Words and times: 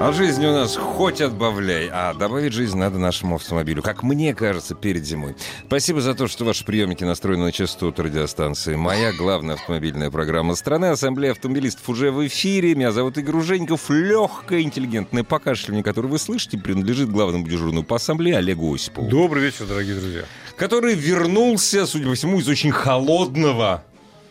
А 0.00 0.12
жизни 0.12 0.46
у 0.46 0.52
нас 0.52 0.76
хоть 0.76 1.20
отбавляй, 1.20 1.90
а 1.92 2.14
добавить 2.14 2.54
жизнь 2.54 2.78
надо 2.78 2.98
нашему 2.98 3.34
автомобилю, 3.34 3.82
как 3.82 4.02
мне 4.02 4.34
кажется, 4.34 4.74
перед 4.74 5.04
зимой. 5.04 5.36
Спасибо 5.66 6.00
за 6.00 6.14
то, 6.14 6.26
что 6.26 6.46
ваши 6.46 6.64
приемники 6.64 7.04
настроены 7.04 7.44
на 7.44 7.52
частоту 7.52 8.04
радиостанции. 8.04 8.76
Моя 8.76 9.12
главная 9.12 9.56
автомобильная 9.56 10.10
программа 10.10 10.54
страны, 10.54 10.86
Ассамблея 10.86 11.32
автомобилистов 11.32 11.86
уже 11.86 12.10
в 12.12 12.26
эфире. 12.26 12.74
Меня 12.74 12.92
зовут 12.92 13.18
Игорь 13.18 13.36
Ужеников. 13.36 13.90
Легкое, 13.90 14.62
интеллигентное 14.62 15.22
покашливание, 15.22 15.84
которое 15.84 16.08
вы 16.08 16.18
слышите, 16.18 16.56
принадлежит 16.56 17.10
главному 17.10 17.46
дежурному 17.46 17.84
по 17.84 17.96
ассамблее 17.96 18.38
Олегу 18.38 18.74
Осипову. 18.74 19.06
Добрый 19.06 19.42
вечер, 19.42 19.66
дорогие 19.66 19.96
друзья. 19.96 20.22
Который 20.56 20.94
вернулся, 20.94 21.84
судя 21.84 22.06
по 22.06 22.14
всему, 22.14 22.40
из 22.40 22.48
очень 22.48 22.72
холодного... 22.72 23.84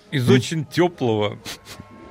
Из 0.10 0.28
очень 0.28 0.66
теплого 0.66 1.38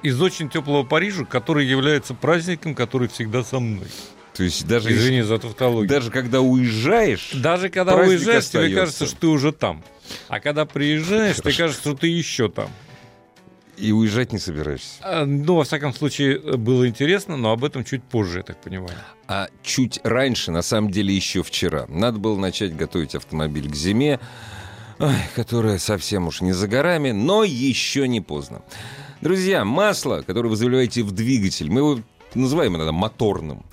из 0.02 0.20
очень 0.20 0.48
теплого 0.48 0.84
Парижа, 0.84 1.24
который 1.24 1.66
является 1.66 2.14
праздником, 2.14 2.74
который 2.74 3.08
всегда 3.08 3.42
со 3.42 3.58
мной. 3.58 3.88
То 4.34 4.44
есть 4.44 4.66
даже 4.68 4.92
Извини 4.92 5.22
за 5.22 5.38
тавтологию. 5.38 5.88
Даже 5.88 6.12
когда 6.12 6.40
уезжаешь, 6.40 7.32
даже 7.34 7.70
когда 7.70 7.96
уезжаешь, 7.96 8.44
остается. 8.44 8.68
тебе 8.68 8.80
кажется, 8.80 9.06
что 9.06 9.16
ты 9.16 9.26
уже 9.26 9.50
там. 9.52 9.82
А 10.28 10.38
когда 10.38 10.64
приезжаешь, 10.64 11.36
тебе 11.36 11.52
кажется, 11.52 11.80
что 11.80 11.94
ты 11.94 12.06
еще 12.06 12.48
там. 12.48 12.70
И 13.76 13.92
уезжать 13.92 14.32
не 14.32 14.38
собираешься? 14.38 14.94
А, 15.02 15.24
ну, 15.24 15.56
во 15.56 15.64
всяком 15.64 15.94
случае, 15.94 16.38
было 16.38 16.88
интересно, 16.88 17.36
но 17.36 17.52
об 17.52 17.64
этом 17.64 17.84
чуть 17.84 18.02
позже, 18.02 18.38
я 18.38 18.42
так 18.44 18.60
понимаю. 18.60 18.96
А 19.28 19.48
чуть 19.62 20.00
раньше, 20.02 20.50
на 20.50 20.62
самом 20.62 20.90
деле, 20.90 21.14
еще 21.14 21.42
вчера. 21.42 21.86
Надо 21.88 22.18
было 22.18 22.36
начать 22.38 22.76
готовить 22.76 23.14
автомобиль 23.14 23.70
к 23.70 23.74
зиме, 23.74 24.18
которая 25.34 25.78
совсем 25.78 26.26
уж 26.26 26.40
не 26.40 26.52
за 26.52 26.66
горами, 26.66 27.12
но 27.12 27.44
еще 27.44 28.08
не 28.08 28.20
поздно. 28.20 28.62
Друзья, 29.20 29.64
масло, 29.64 30.22
которое 30.24 30.48
вы 30.48 30.54
заливаете 30.56 31.02
в 31.02 31.10
двигатель, 31.10 31.68
мы 31.70 31.80
его 31.80 32.00
называем 32.34 32.76
иногда 32.76 32.92
моторным, 32.92 33.64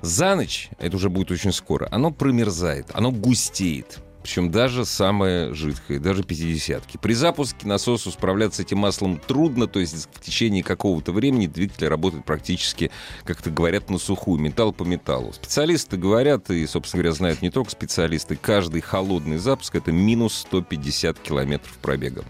за 0.00 0.36
ночь, 0.36 0.70
это 0.78 0.94
уже 0.94 1.10
будет 1.10 1.32
очень 1.32 1.52
скоро, 1.52 1.88
оно 1.90 2.12
промерзает, 2.12 2.86
оно 2.94 3.10
густеет. 3.10 3.98
Причем 4.26 4.50
даже 4.50 4.84
самое 4.84 5.54
жидкое, 5.54 6.00
даже 6.00 6.22
50-ки. 6.22 6.98
При 7.00 7.12
запуске 7.12 7.64
насосу 7.64 8.10
справляться 8.10 8.60
с 8.60 8.64
этим 8.66 8.78
маслом 8.78 9.20
трудно, 9.24 9.68
то 9.68 9.78
есть 9.78 10.08
в 10.12 10.20
течение 10.20 10.64
какого-то 10.64 11.12
времени 11.12 11.46
двигатель 11.46 11.86
работает 11.86 12.24
практически, 12.24 12.90
как-то 13.22 13.52
говорят, 13.52 13.88
на 13.88 13.98
сухую, 13.98 14.40
металл 14.40 14.72
по 14.72 14.82
металлу. 14.82 15.32
Специалисты 15.32 15.96
говорят, 15.96 16.50
и, 16.50 16.66
собственно 16.66 17.04
говоря, 17.04 17.14
знают 17.14 17.40
не 17.40 17.50
только 17.50 17.70
специалисты, 17.70 18.34
каждый 18.34 18.80
холодный 18.80 19.36
запуск— 19.36 19.72
это 19.76 19.92
минус 19.92 20.38
150 20.38 21.20
километров 21.20 21.78
пробега. 21.80 22.24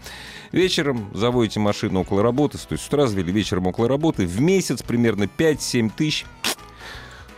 Вечером 0.51 1.09
заводите 1.15 1.59
машину 1.59 2.01
около 2.01 2.21
работы, 2.21 2.59
то 2.59 2.73
есть 2.73 2.83
с 2.83 2.87
утра 2.87 3.07
завели 3.07 3.31
вечером 3.31 3.65
около 3.65 3.87
работы, 3.87 4.27
в 4.27 4.39
месяц 4.39 4.83
примерно 4.83 5.23
5-7 5.23 5.91
тысяч 5.97 6.27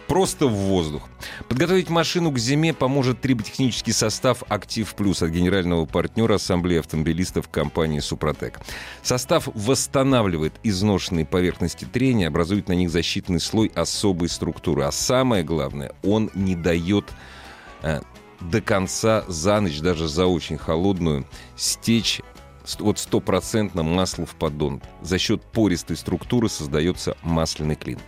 просто 0.09 0.47
в 0.47 0.53
воздух. 0.53 1.03
Подготовить 1.47 1.89
машину 1.89 2.31
к 2.31 2.39
зиме 2.39 2.73
поможет 2.73 3.21
триботехнический 3.21 3.93
состав 3.93 4.43
«Актив 4.49 4.93
Плюс» 4.95 5.21
от 5.21 5.29
генерального 5.29 5.85
партнера 5.85 6.35
Ассамблеи 6.35 6.79
автомобилистов 6.79 7.47
компании 7.47 7.99
«Супротек». 7.99 8.59
Состав 9.03 9.47
восстанавливает 9.53 10.53
изношенные 10.63 11.25
поверхности 11.25 11.85
трения, 11.85 12.27
образует 12.27 12.67
на 12.67 12.73
них 12.73 12.89
защитный 12.89 13.39
слой 13.39 13.71
особой 13.75 14.29
структуры. 14.29 14.83
А 14.83 14.91
самое 14.91 15.43
главное, 15.43 15.93
он 16.03 16.31
не 16.33 16.55
дает 16.55 17.05
э, 17.83 18.01
до 18.41 18.61
конца 18.61 19.23
за 19.27 19.61
ночь, 19.61 19.79
даже 19.79 20.07
за 20.07 20.25
очень 20.25 20.57
холодную, 20.57 21.27
стечь 21.55 22.21
вот 22.79 22.97
стопроцентно 22.97 23.83
масло 23.83 24.25
в 24.25 24.35
поддон. 24.35 24.81
За 25.01 25.19
счет 25.19 25.43
пористой 25.43 25.97
структуры 25.97 26.49
создается 26.49 27.15
масляный 27.21 27.75
клин. 27.75 27.99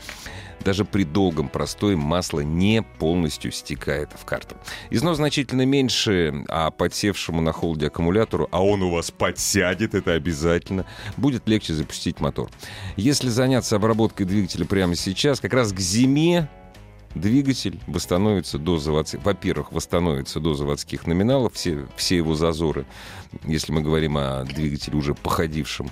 Даже 0.63 0.85
при 0.85 1.03
долгом 1.03 1.49
простое 1.49 1.97
масло 1.97 2.41
не 2.41 2.83
полностью 2.99 3.51
стекает 3.51 4.11
в 4.13 4.25
карту. 4.25 4.55
Износ 4.89 5.17
значительно 5.17 5.65
меньше, 5.65 6.45
а 6.47 6.71
подсевшему 6.71 7.41
на 7.41 7.51
холоде 7.51 7.87
аккумулятору, 7.87 8.47
а 8.51 8.63
он 8.63 8.83
у 8.83 8.91
вас 8.91 9.11
подсядет, 9.11 9.95
это 9.95 10.13
обязательно, 10.13 10.85
будет 11.17 11.47
легче 11.47 11.73
запустить 11.73 12.19
мотор. 12.19 12.49
Если 12.95 13.29
заняться 13.29 13.75
обработкой 13.75 14.25
двигателя 14.25 14.65
прямо 14.65 14.95
сейчас, 14.95 15.39
как 15.39 15.53
раз 15.53 15.73
к 15.73 15.79
зиме 15.79 16.47
двигатель 17.15 17.79
восстановится 17.87 18.57
до 18.57 18.77
заводских... 18.77 19.23
Во-первых, 19.23 19.71
восстановится 19.71 20.39
до 20.39 20.53
заводских 20.53 21.07
номиналов, 21.07 21.53
все, 21.53 21.87
все 21.95 22.17
его 22.17 22.35
зазоры, 22.35 22.85
если 23.45 23.71
мы 23.71 23.81
говорим 23.81 24.17
о 24.17 24.43
двигателе 24.43 24.97
уже 24.97 25.13
походившем 25.13 25.89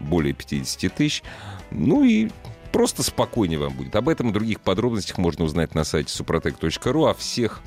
более 0.00 0.32
50 0.32 0.94
тысяч. 0.94 1.22
Ну 1.70 2.04
и 2.04 2.30
просто 2.72 3.02
спокойнее 3.02 3.58
вам 3.58 3.74
будет. 3.74 3.94
Об 3.94 4.08
этом 4.08 4.30
и 4.30 4.32
других 4.32 4.60
подробностях 4.60 5.18
можно 5.18 5.44
узнать 5.44 5.74
на 5.74 5.84
сайте 5.84 6.10
suprotec.ru. 6.10 7.10
О 7.10 7.14
всех 7.14 7.60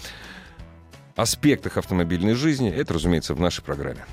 аспектах 1.15 1.77
автомобильной 1.77 2.33
жизни 2.33 2.69
это, 2.69 2.95
разумеется, 2.95 3.33
в 3.33 3.39
нашей 3.39 3.63
программе. 3.63 4.05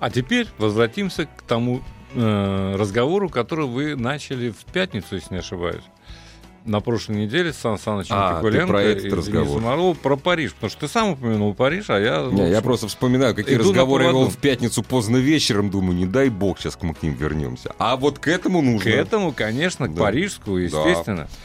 А 0.00 0.10
теперь 0.10 0.48
возвратимся 0.58 1.26
к 1.26 1.42
тому 1.42 1.80
э, 2.14 2.74
разговору, 2.76 3.28
который 3.28 3.66
вы 3.66 3.96
начали 3.96 4.50
в 4.50 4.64
пятницу, 4.72 5.14
если 5.14 5.34
не 5.34 5.40
ошибаюсь 5.40 5.84
на 6.64 6.80
прошлой 6.80 7.16
неделе 7.16 7.52
с 7.52 7.56
Сан 7.56 7.78
Санычем 7.78 8.14
а, 8.16 8.36
Пикуленко 8.36 8.66
про 8.66 8.82
этот 8.82 9.12
разговор. 9.12 9.60
Самарова 9.60 9.94
про 9.94 10.16
Париж. 10.16 10.54
Потому 10.54 10.70
что 10.70 10.80
ты 10.80 10.88
сам 10.88 11.10
упомянул 11.10 11.54
Париж, 11.54 11.90
а 11.90 11.98
я... 11.98 12.28
Не, 12.30 12.50
я 12.50 12.60
просто 12.62 12.88
вспоминаю, 12.88 13.34
какие 13.34 13.56
разговоры 13.56 14.04
я 14.04 14.10
вел 14.10 14.28
в 14.28 14.36
пятницу 14.36 14.82
поздно 14.82 15.16
вечером. 15.16 15.70
Думаю, 15.70 15.96
не 15.96 16.06
дай 16.06 16.28
бог, 16.28 16.58
сейчас 16.58 16.78
мы 16.82 16.94
к 16.94 17.02
ним 17.02 17.14
вернемся. 17.14 17.74
А 17.78 17.96
вот 17.96 18.18
к 18.18 18.28
этому 18.28 18.62
нужно. 18.62 18.90
К 18.90 18.94
этому, 18.94 19.32
конечно, 19.32 19.88
к 19.88 19.94
да. 19.94 20.02
парижскому, 20.02 20.58
естественно. 20.58 21.28
Да. 21.30 21.36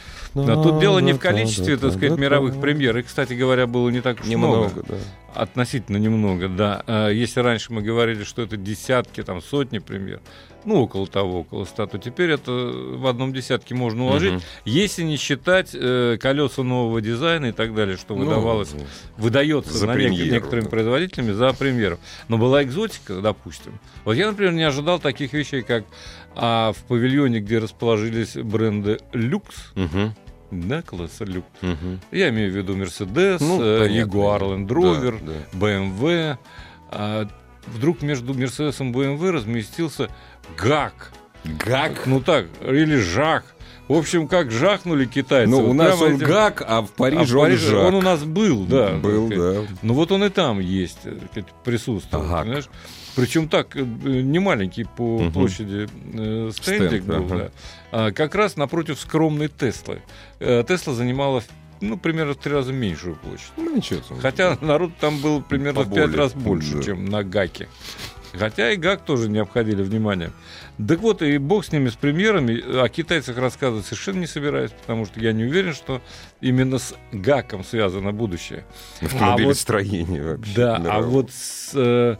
Но 0.46 0.62
тут 0.62 0.80
дело 0.80 0.98
не 0.98 1.12
в 1.12 1.18
количестве, 1.18 1.76
так 1.76 1.92
сказать, 1.92 2.18
мировых 2.18 2.60
премьер. 2.60 2.96
И, 2.98 3.02
кстати 3.02 3.32
говоря, 3.32 3.66
было 3.66 3.88
не 3.90 4.00
так 4.00 4.20
уж 4.20 4.26
немного. 4.26 4.56
много. 4.56 4.84
Да. 4.88 4.94
Относительно 5.34 5.96
немного, 5.98 6.48
да. 6.48 6.82
А 6.86 7.08
если 7.10 7.40
раньше 7.40 7.72
мы 7.72 7.82
говорили, 7.82 8.24
что 8.24 8.42
это 8.42 8.56
десятки, 8.56 9.22
там, 9.22 9.42
сотни 9.42 9.78
премьер, 9.78 10.20
ну, 10.64 10.82
около 10.82 11.06
того, 11.06 11.40
около 11.40 11.64
ста, 11.64 11.86
то 11.86 11.98
теперь 11.98 12.30
это 12.30 12.50
в 12.50 13.06
одном 13.06 13.32
десятке 13.32 13.74
можно 13.74 14.04
уложить, 14.04 14.34
угу. 14.34 14.42
если 14.64 15.02
не 15.02 15.16
считать 15.16 15.70
э, 15.72 16.18
колеса 16.20 16.62
нового 16.62 17.00
дизайна 17.00 17.46
и 17.46 17.52
так 17.52 17.74
далее, 17.74 17.96
что 17.96 18.14
ну, 18.14 18.24
выдавалось, 18.24 18.72
ну, 18.74 18.84
выдается 19.16 19.86
на 19.86 19.94
премьеру, 19.94 20.30
некоторыми 20.30 20.64
да. 20.64 20.70
производителями 20.70 21.32
за 21.32 21.52
премьеру. 21.52 21.98
Но 22.28 22.38
была 22.38 22.62
экзотика, 22.64 23.20
допустим. 23.20 23.78
Вот 24.04 24.14
я, 24.14 24.26
например, 24.28 24.52
не 24.52 24.64
ожидал 24.64 24.98
таких 24.98 25.32
вещей, 25.32 25.62
как 25.62 25.84
а 26.34 26.72
в 26.72 26.84
павильоне, 26.84 27.40
где 27.40 27.58
расположились 27.58 28.34
бренды 28.34 28.98
люкс, 29.12 29.72
угу. 29.74 30.12
Класса 30.86 31.24
люкс. 31.24 31.48
Угу. 31.62 31.98
Я 32.12 32.30
имею 32.30 32.52
в 32.52 32.56
виду 32.56 32.76
Mercedes, 32.76 33.38
ну, 33.40 33.62
э, 33.62 33.88
Jaguar 33.88 34.40
Land 34.40 34.68
Rover, 34.68 35.18
да, 35.24 35.32
да. 35.52 35.66
BMW. 35.66 36.38
А, 36.90 37.28
вдруг 37.66 38.02
между 38.02 38.32
Mercedes 38.32 38.76
и 38.80 38.92
BMW 38.92 39.30
разместился 39.30 40.08
ГАК. 40.56 41.12
ГАК? 41.44 42.06
Ну 42.06 42.20
так, 42.20 42.46
или 42.62 42.96
ЖАК. 42.96 43.44
В 43.88 43.94
общем, 43.94 44.28
как 44.28 44.50
жахнули 44.50 45.06
китайцы. 45.06 45.50
Ну, 45.50 45.70
у 45.70 45.72
нас 45.72 45.98
он 46.00 46.16
этим... 46.16 46.26
ГАК, 46.26 46.62
а 46.66 46.82
в 46.82 46.90
Париже, 46.90 47.22
а 47.22 47.24
в 47.24 47.40
Париже 47.40 47.76
он 47.76 47.82
жак. 47.82 47.88
Он 47.88 47.94
у 47.94 48.02
нас 48.02 48.22
был, 48.22 48.64
да. 48.64 48.90
Был, 48.90 49.28
да. 49.28 49.62
Ну, 49.82 49.94
вот 49.94 50.12
он 50.12 50.24
и 50.24 50.28
там 50.28 50.60
есть, 50.60 50.98
э, 51.04 51.42
присутствует, 51.64 52.22
ага. 52.22 52.42
понимаешь? 52.42 52.68
Причем 53.18 53.48
так, 53.48 53.76
э, 53.76 53.80
не 53.82 54.38
маленький 54.38 54.84
по 54.84 55.16
угу. 55.16 55.30
площади 55.30 55.88
э, 56.14 56.50
стендик 56.52 57.02
Стенд, 57.02 57.04
был, 57.04 57.24
ага. 57.24 57.36
да. 57.36 57.50
А, 57.90 58.12
как 58.12 58.34
раз 58.34 58.56
напротив 58.56 59.00
скромной 59.00 59.48
Теслы. 59.48 60.00
Э, 60.38 60.64
Тесла 60.66 60.94
занимала 60.94 61.42
ну, 61.80 61.96
примерно 61.96 62.34
в 62.34 62.36
три 62.36 62.52
раза 62.52 62.72
меньшую 62.72 63.16
площадь. 63.16 63.52
Ну, 63.56 63.76
ничего. 63.76 64.00
Хотя 64.20 64.56
народ 64.60 64.92
там 65.00 65.18
был 65.20 65.42
примерно 65.42 65.82
Поболее. 65.82 66.06
в 66.06 66.10
пять 66.10 66.18
раз 66.18 66.34
больше, 66.34 66.76
да. 66.76 66.82
чем 66.82 67.04
на 67.04 67.22
ГАКе. 67.22 67.68
Хотя 68.32 68.72
и 68.72 68.76
ГАК 68.76 69.04
тоже 69.04 69.28
не 69.28 69.38
обходили 69.38 69.82
внимания. 69.82 70.32
Так 70.86 71.00
вот, 71.00 71.22
и 71.22 71.38
бог 71.38 71.64
с 71.64 71.72
ними, 71.72 71.88
с 71.88 71.94
премьерами. 71.94 72.82
О 72.82 72.88
китайцах 72.88 73.38
рассказывать 73.38 73.86
совершенно 73.86 74.20
не 74.20 74.26
собираюсь, 74.26 74.70
потому 74.70 75.06
что 75.06 75.18
я 75.20 75.32
не 75.32 75.44
уверен, 75.44 75.72
что 75.72 76.00
именно 76.40 76.78
с 76.78 76.94
ГАКом 77.10 77.64
связано 77.64 78.12
будущее. 78.12 78.64
Автомобилестроение 79.00 80.20
а 80.20 80.24
вот, 80.24 80.36
вообще. 80.38 80.54
Да, 80.54 80.78
да, 80.78 80.92
а 80.92 81.00
вот 81.00 81.30
с... 81.32 82.18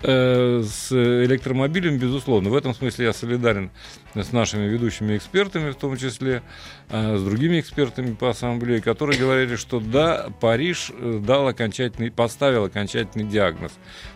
Э, 0.00 0.62
с 0.64 0.92
электромобилем, 0.92 1.98
безусловно. 1.98 2.50
В 2.50 2.54
этом 2.54 2.72
смысле 2.72 3.06
я 3.06 3.12
солидарен 3.12 3.72
с 4.14 4.30
нашими 4.30 4.68
ведущими 4.68 5.16
экспертами, 5.16 5.70
в 5.70 5.74
том 5.74 5.96
числе 5.96 6.42
э, 6.88 7.16
с 7.16 7.22
другими 7.24 7.58
экспертами 7.58 8.14
по 8.14 8.30
ассамблее, 8.30 8.80
которые 8.80 9.18
говорили, 9.18 9.56
что 9.56 9.80
да, 9.80 10.28
Париж 10.40 10.92
э, 10.96 11.20
дал 11.20 11.48
окончательный, 11.48 12.12
поставил 12.12 12.64
окончательный 12.64 13.24
диагноз 13.24 13.72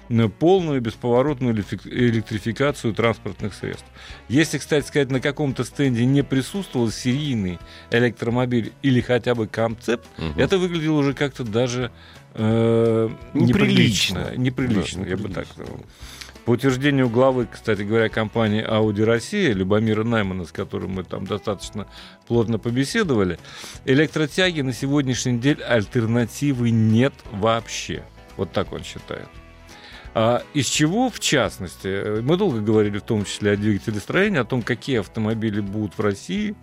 на 0.08 0.28
полную 0.28 0.80
бесповоротную 0.80 1.52
электрификацию 1.56 2.94
транспортных 2.94 3.52
средств. 3.52 3.86
Если, 4.28 4.58
кстати 4.58 4.86
сказать, 4.86 5.10
на 5.10 5.20
каком-то 5.20 5.64
стенде 5.64 6.04
не 6.04 6.22
присутствовал 6.22 6.92
серийный 6.92 7.58
электромобиль 7.90 8.72
или 8.82 9.00
хотя 9.00 9.34
бы 9.34 9.48
концепт, 9.48 10.06
угу. 10.16 10.38
это 10.38 10.58
выглядело 10.58 10.98
уже 10.98 11.12
как-то 11.12 11.42
даже 11.42 11.90
э, 12.34 13.08
неприлично. 13.34 14.34
Неприлично, 14.36 15.04
да, 15.04 15.10
я 15.10 15.16
бы 15.16 15.28
так 15.28 15.46
сказал. 15.46 15.78
По 16.44 16.50
утверждению 16.50 17.08
главы, 17.08 17.46
кстати 17.50 17.82
говоря, 17.82 18.08
компании 18.08 18.66
Audi 18.66 19.04
Россия, 19.04 19.52
Любомира 19.52 20.02
Наймана, 20.02 20.44
с 20.44 20.50
которым 20.50 20.92
мы 20.94 21.04
там 21.04 21.24
достаточно 21.24 21.86
плотно 22.26 22.58
побеседовали, 22.58 23.38
электротяги 23.84 24.60
на 24.62 24.72
сегодняшний 24.72 25.38
день 25.38 25.58
альтернативы 25.60 26.70
нет 26.70 27.14
вообще. 27.30 28.02
Вот 28.36 28.50
так 28.50 28.72
он 28.72 28.82
считает. 28.82 29.28
А 30.14 30.42
из 30.52 30.66
чего, 30.66 31.10
в 31.10 31.20
частности, 31.20 32.20
мы 32.20 32.36
долго 32.36 32.60
говорили 32.60 32.98
в 32.98 33.02
том 33.02 33.24
числе 33.24 33.52
о 33.52 33.56
двигателестроении, 33.56 34.38
о 34.38 34.44
том, 34.44 34.62
какие 34.62 34.98
автомобили 34.98 35.60
будут 35.60 35.96
в 35.96 36.00
России 36.00 36.56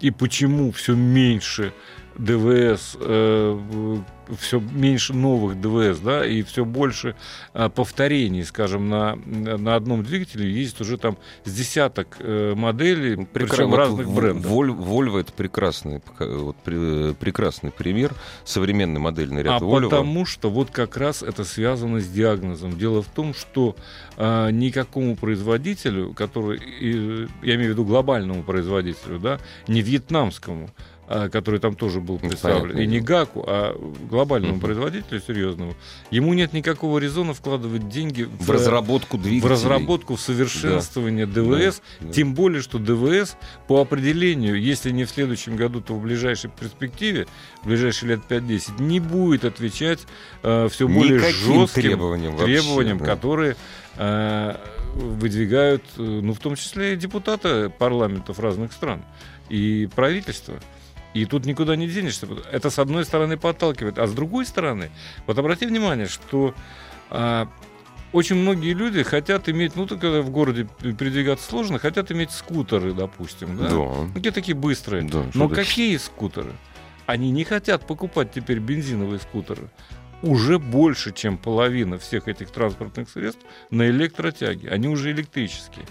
и 0.00 0.10
почему 0.10 0.72
все 0.72 0.94
меньше 0.94 1.72
ДВС, 2.16 2.96
э, 3.00 3.98
все 4.38 4.60
меньше 4.60 5.14
новых 5.14 5.60
ДВС, 5.60 5.98
да, 5.98 6.24
и 6.24 6.42
все 6.42 6.64
больше 6.64 7.14
э, 7.54 7.68
повторений, 7.68 8.44
скажем, 8.44 8.88
на, 8.88 9.16
на 9.16 9.74
одном 9.74 10.02
двигателе 10.02 10.50
есть 10.50 10.80
уже 10.80 10.98
там 10.98 11.16
с 11.44 11.52
десяток 11.52 12.16
э, 12.20 12.54
моделей, 12.54 13.26
причем 13.32 13.70
вот 13.70 13.76
разных 13.76 14.10
брендов. 14.10 14.50
Volvo 14.50 15.20
это 15.20 15.32
прекрасный, 15.32 16.02
вот, 16.18 16.56
при, 16.56 17.14
прекрасный 17.14 17.70
пример, 17.70 18.12
современный 18.44 19.00
модельный 19.00 19.42
ряд 19.42 19.62
а 19.62 19.64
Volvo. 19.64 19.84
потому 19.84 20.26
что 20.26 20.50
вот 20.50 20.70
как 20.70 20.96
раз 20.96 21.22
это 21.22 21.44
связано 21.44 22.00
с 22.00 22.08
диагнозом. 22.08 22.78
Дело 22.78 23.02
в 23.02 23.08
том, 23.08 23.34
что 23.34 23.76
э, 24.16 24.50
никакому 24.50 25.16
производителю, 25.16 26.12
который, 26.14 26.58
и, 26.58 27.28
я 27.42 27.54
имею 27.54 27.70
в 27.70 27.72
виду 27.72 27.84
глобальному 27.84 28.42
производителю, 28.42 29.18
да, 29.18 29.38
не 29.66 29.82
вьетнамскому, 29.82 30.70
который 31.08 31.60
там 31.60 31.74
тоже 31.74 32.00
был 32.00 32.18
представлен, 32.18 32.62
Понятно. 32.62 32.80
и 32.80 32.86
не 32.86 33.00
ГАКу, 33.00 33.44
а 33.46 33.76
глобальному 34.08 34.56
uh-huh. 34.56 34.60
производителю 34.60 35.20
серьезному, 35.20 35.74
ему 36.10 36.32
нет 36.32 36.52
никакого 36.52 36.98
резона 36.98 37.34
вкладывать 37.34 37.88
деньги 37.88 38.22
в, 38.22 38.46
в 38.46 38.50
разработку 38.50 39.18
двигателей. 39.18 39.40
В 39.40 39.46
разработку, 39.46 40.16
в 40.16 40.20
совершенствование 40.20 41.26
да. 41.26 41.42
ДВС, 41.42 41.82
да. 42.00 42.12
тем 42.12 42.34
более, 42.34 42.62
что 42.62 42.78
ДВС 42.78 43.36
по 43.66 43.80
определению, 43.80 44.60
если 44.60 44.90
не 44.90 45.04
в 45.04 45.10
следующем 45.10 45.56
году, 45.56 45.80
то 45.80 45.94
в 45.94 46.02
ближайшей 46.02 46.50
перспективе, 46.50 47.26
в 47.62 47.66
ближайшие 47.66 48.10
лет 48.10 48.20
5-10, 48.28 48.82
не 48.82 49.00
будет 49.00 49.44
отвечать 49.44 50.00
э, 50.42 50.68
все 50.70 50.88
более 50.88 51.18
Никаким 51.18 51.54
жестким 51.54 51.82
требованиям, 51.82 52.36
требованиям 52.36 52.98
да. 52.98 53.04
которые 53.04 53.56
э, 53.96 54.56
выдвигают, 54.94 55.82
э, 55.96 56.02
ну, 56.02 56.32
в 56.32 56.38
том 56.38 56.56
числе 56.56 56.94
и 56.94 56.96
депутаты 56.96 57.70
парламентов 57.70 58.38
разных 58.38 58.72
стран 58.72 59.02
и 59.48 59.88
правительства. 59.94 60.54
И 61.14 61.24
тут 61.26 61.44
никуда 61.44 61.76
не 61.76 61.88
денешься. 61.88 62.26
Это 62.50 62.70
с 62.70 62.78
одной 62.78 63.04
стороны 63.04 63.36
подталкивает, 63.36 63.98
а 63.98 64.06
с 64.06 64.12
другой 64.12 64.46
стороны, 64.46 64.90
вот 65.26 65.38
обрати 65.38 65.66
внимание, 65.66 66.06
что 66.06 66.54
а, 67.10 67.48
очень 68.12 68.36
многие 68.36 68.72
люди 68.72 69.02
хотят 69.02 69.48
иметь, 69.48 69.76
ну, 69.76 69.86
когда 69.86 70.22
в 70.22 70.30
городе 70.30 70.68
передвигаться 70.80 71.48
сложно, 71.48 71.78
хотят 71.78 72.10
иметь 72.12 72.30
скутеры, 72.30 72.92
допустим, 72.92 73.56
да? 73.56 73.68
Да. 73.68 74.18
Где 74.18 74.30
такие 74.30 74.54
быстрые. 74.54 75.02
Да, 75.02 75.24
Но 75.34 75.48
какие 75.48 75.96
скутеры? 75.96 76.52
Они 77.06 77.30
не 77.30 77.44
хотят 77.44 77.86
покупать 77.86 78.32
теперь 78.32 78.58
бензиновые 78.58 79.18
скутеры. 79.18 79.68
Уже 80.22 80.58
больше, 80.58 81.12
чем 81.12 81.36
половина 81.36 81.98
всех 81.98 82.28
этих 82.28 82.50
транспортных 82.50 83.10
средств 83.10 83.42
на 83.70 83.88
электротяге. 83.88 84.70
Они 84.70 84.88
уже 84.88 85.10
электрические. 85.10 85.84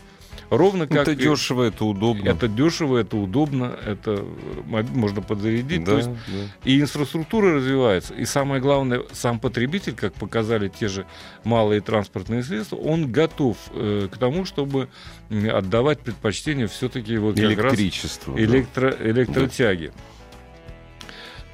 Ровно 0.51 0.85
как... 0.85 1.07
Это 1.07 1.15
дешево, 1.15 1.63
это 1.63 1.85
удобно. 1.85 2.27
Это 2.27 2.49
дешево, 2.49 2.97
это 2.97 3.15
удобно, 3.15 3.73
это 3.85 4.25
можно 4.65 5.21
подзарядить. 5.21 5.85
Да, 5.85 5.95
есть, 5.95 6.09
да. 6.09 6.69
И 6.69 6.81
инфраструктура 6.81 7.55
развивается. 7.55 8.13
И 8.13 8.25
самое 8.25 8.61
главное, 8.61 9.01
сам 9.13 9.39
потребитель, 9.39 9.93
как 9.93 10.13
показали 10.13 10.67
те 10.67 10.89
же 10.89 11.05
малые 11.45 11.79
транспортные 11.79 12.43
средства, 12.43 12.75
он 12.75 13.09
готов 13.09 13.55
э, 13.71 14.09
к 14.11 14.17
тому, 14.17 14.43
чтобы 14.43 14.89
отдавать 15.29 16.01
предпочтение 16.01 16.67
все-таки 16.67 17.17
вот 17.17 17.39
Электричеству. 17.39 18.37
Электро, 18.37 18.93
электротяги. 18.99 19.87
Да. 19.87 19.93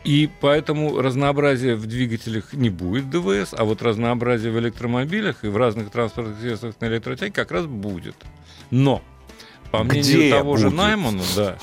И 0.03 0.27
поэтому 0.39 1.01
разнообразия 1.01 1.75
в 1.75 1.85
двигателях 1.85 2.53
не 2.53 2.71
будет 2.71 3.11
ДВС, 3.11 3.53
а 3.55 3.63
вот 3.63 3.83
разнообразие 3.83 4.51
в 4.51 4.57
электромобилях 4.57 5.43
и 5.43 5.49
в 5.49 5.57
разных 5.57 5.91
транспортных 5.91 6.39
средствах 6.39 6.75
на 6.79 6.85
электротяге 6.85 7.31
как 7.31 7.51
раз 7.51 7.67
будет. 7.67 8.15
Но 8.71 9.01
по 9.71 9.83
мнению 9.83 10.03
Где 10.17 10.29
того 10.31 10.51
будет? 10.53 10.61
же 10.61 10.69
Наймана, 10.71 11.23
да, 11.35 11.57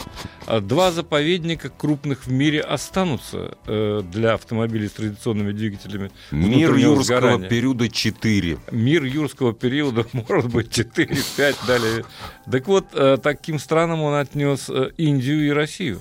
а 0.47 0.61
два 0.61 0.93
заповедника 0.93 1.71
крупных 1.71 2.27
в 2.27 2.33
мире 2.33 2.61
останутся 2.61 3.57
э, 3.67 4.03
для 4.13 4.35
автомобилей 4.35 4.89
с 4.89 4.93
традиционными 4.93 5.53
двигателями. 5.53 6.11
Мир 6.31 6.75
юрского 6.75 7.03
сгорания. 7.03 7.49
периода 7.49 7.89
4. 7.89 8.59
Мир 8.73 9.05
юрского 9.05 9.55
периода 9.55 10.07
может 10.29 10.51
быть 10.53 10.71
4, 10.71 11.17
5, 11.37 11.57
далее. 11.67 12.05
Так 12.51 12.67
вот, 12.67 12.89
э, 12.93 13.17
таким 13.23 13.59
странам 13.59 14.03
он 14.03 14.15
отнес 14.15 14.69
э, 14.69 14.91
Индию 14.99 15.47
и 15.47 15.51
Россию. 15.51 16.01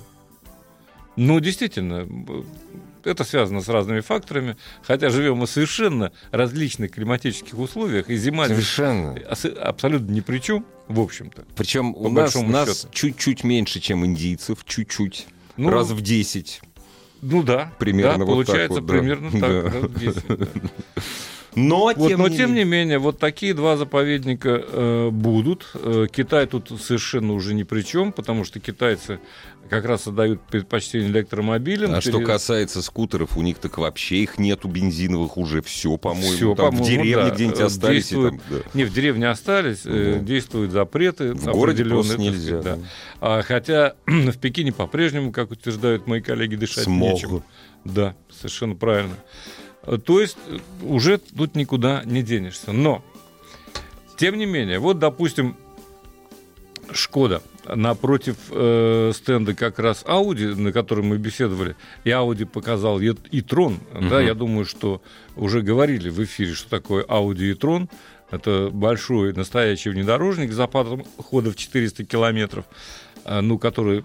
Ну, 1.15 1.39
действительно, 1.39 2.07
это 3.03 3.23
связано 3.23 3.61
с 3.61 3.67
разными 3.67 4.01
факторами, 4.01 4.57
хотя 4.83 5.09
живем 5.09 5.37
мы 5.37 5.47
совершенно 5.47 6.11
различных 6.31 6.91
климатических 6.91 7.57
условиях, 7.57 8.09
и 8.09 8.15
зима 8.15 8.47
совершенно. 8.47 9.17
абсолютно 9.61 10.11
ни 10.11 10.21
при 10.21 10.39
чем, 10.39 10.65
в 10.87 10.99
общем-то. 10.99 11.45
Причем 11.55 11.95
у 11.95 12.09
нас, 12.09 12.35
нас 12.35 12.87
чуть-чуть 12.91 13.43
меньше, 13.43 13.79
чем 13.79 14.05
индийцев, 14.05 14.59
чуть-чуть, 14.65 15.27
ну, 15.57 15.69
раз 15.69 15.89
в 15.89 16.01
10. 16.01 16.61
Ну 17.21 17.41
да, 17.41 17.71
примерно 17.79 18.19
да, 18.19 18.25
вот 18.25 18.31
получается 18.45 18.81
так 18.81 18.83
вот, 18.83 18.91
примерно 18.91 19.31
да. 19.31 19.71
так, 19.71 20.37
да. 20.37 20.47
раз 21.55 21.61
в 21.61 21.61
10. 21.61 21.61
Да. 21.61 21.61
Но, 21.61 21.79
вот, 21.83 22.07
тем, 22.09 22.19
но 22.19 22.27
не... 22.27 22.37
тем 22.37 22.53
не 22.53 22.63
менее, 22.63 22.99
вот 22.99 23.19
такие 23.19 23.53
два 23.53 23.77
заповедника 23.77 24.63
э, 24.65 25.09
будут. 25.09 25.67
Э, 25.75 26.07
Китай 26.11 26.47
тут 26.47 26.71
совершенно 26.81 27.33
уже 27.33 27.53
ни 27.53 27.63
при 27.63 27.81
чем, 27.81 28.11
потому 28.11 28.43
что 28.43 28.59
китайцы 28.59 29.19
как 29.69 29.85
раз 29.85 30.07
отдают 30.07 30.41
предпочтение 30.41 31.09
электромобилям. 31.09 31.91
А 31.93 32.01
перед... 32.01 32.15
что 32.15 32.19
касается 32.21 32.81
скутеров, 32.81 33.37
у 33.37 33.41
них 33.41 33.57
так 33.57 33.77
вообще 33.77 34.17
их 34.17 34.37
нету 34.37 34.67
бензиновых 34.67 35.37
уже 35.37 35.61
все, 35.61 35.97
по-моему. 35.97 36.35
Все, 36.35 36.55
там 36.55 36.65
по-моему, 36.67 36.83
в 36.83 36.87
деревне 36.87 37.15
да. 37.15 37.29
где-нибудь 37.29 37.59
остались. 37.59 38.09
Действует... 38.09 38.31
Там, 38.31 38.41
да. 38.49 38.57
Не, 38.73 38.83
в 38.83 38.93
деревне 38.93 39.29
остались, 39.29 39.81
э, 39.85 40.19
действуют 40.21 40.71
запреты. 40.71 41.33
В 41.33 41.45
городе 41.45 41.85
просто 41.85 42.19
нельзя. 42.19 42.61
да. 42.61 42.77
А, 43.21 43.41
хотя 43.41 43.95
в 44.05 44.37
Пекине 44.37 44.71
по-прежнему, 44.71 45.31
как 45.31 45.51
утверждают 45.51 46.07
мои 46.07 46.21
коллеги, 46.21 46.55
дышать 46.55 46.83
Смог. 46.83 47.13
нечем. 47.13 47.43
Да, 47.85 48.15
совершенно 48.29 48.75
правильно. 48.75 49.15
То 50.05 50.21
есть 50.21 50.37
уже 50.81 51.17
тут 51.17 51.55
никуда 51.55 52.03
не 52.05 52.23
денешься. 52.23 52.71
Но, 52.71 53.03
тем 54.17 54.37
не 54.37 54.45
менее, 54.45 54.79
вот, 54.79 54.99
допустим, 54.99 55.57
Шкода 56.91 57.41
напротив 57.67 58.35
э, 58.49 59.11
стенда 59.15 59.55
как 59.55 59.79
раз 59.79 60.03
Audi, 60.05 60.55
на 60.55 60.71
котором 60.71 61.07
мы 61.07 61.17
беседовали, 61.17 61.75
и 62.03 62.09
Audi 62.09 62.45
показал 62.45 62.99
и, 62.99 63.15
и 63.31 63.41
Трон. 63.41 63.79
Угу. 63.93 64.09
Да, 64.09 64.21
я 64.21 64.33
думаю, 64.33 64.65
что 64.65 65.01
уже 65.35 65.61
говорили 65.61 66.09
в 66.09 66.23
эфире, 66.23 66.53
что 66.53 66.69
такое 66.69 67.03
Audi 67.05 67.51
и 67.51 67.53
Трон. 67.53 67.89
Это 68.31 68.69
большой 68.71 69.33
настоящий 69.33 69.89
внедорожник 69.89 70.51
с 70.51 70.55
запасом 70.55 71.05
хода 71.17 71.51
в 71.51 71.55
400 71.55 72.05
километров, 72.05 72.65
э, 73.25 73.41
ну, 73.41 73.57
который 73.57 74.03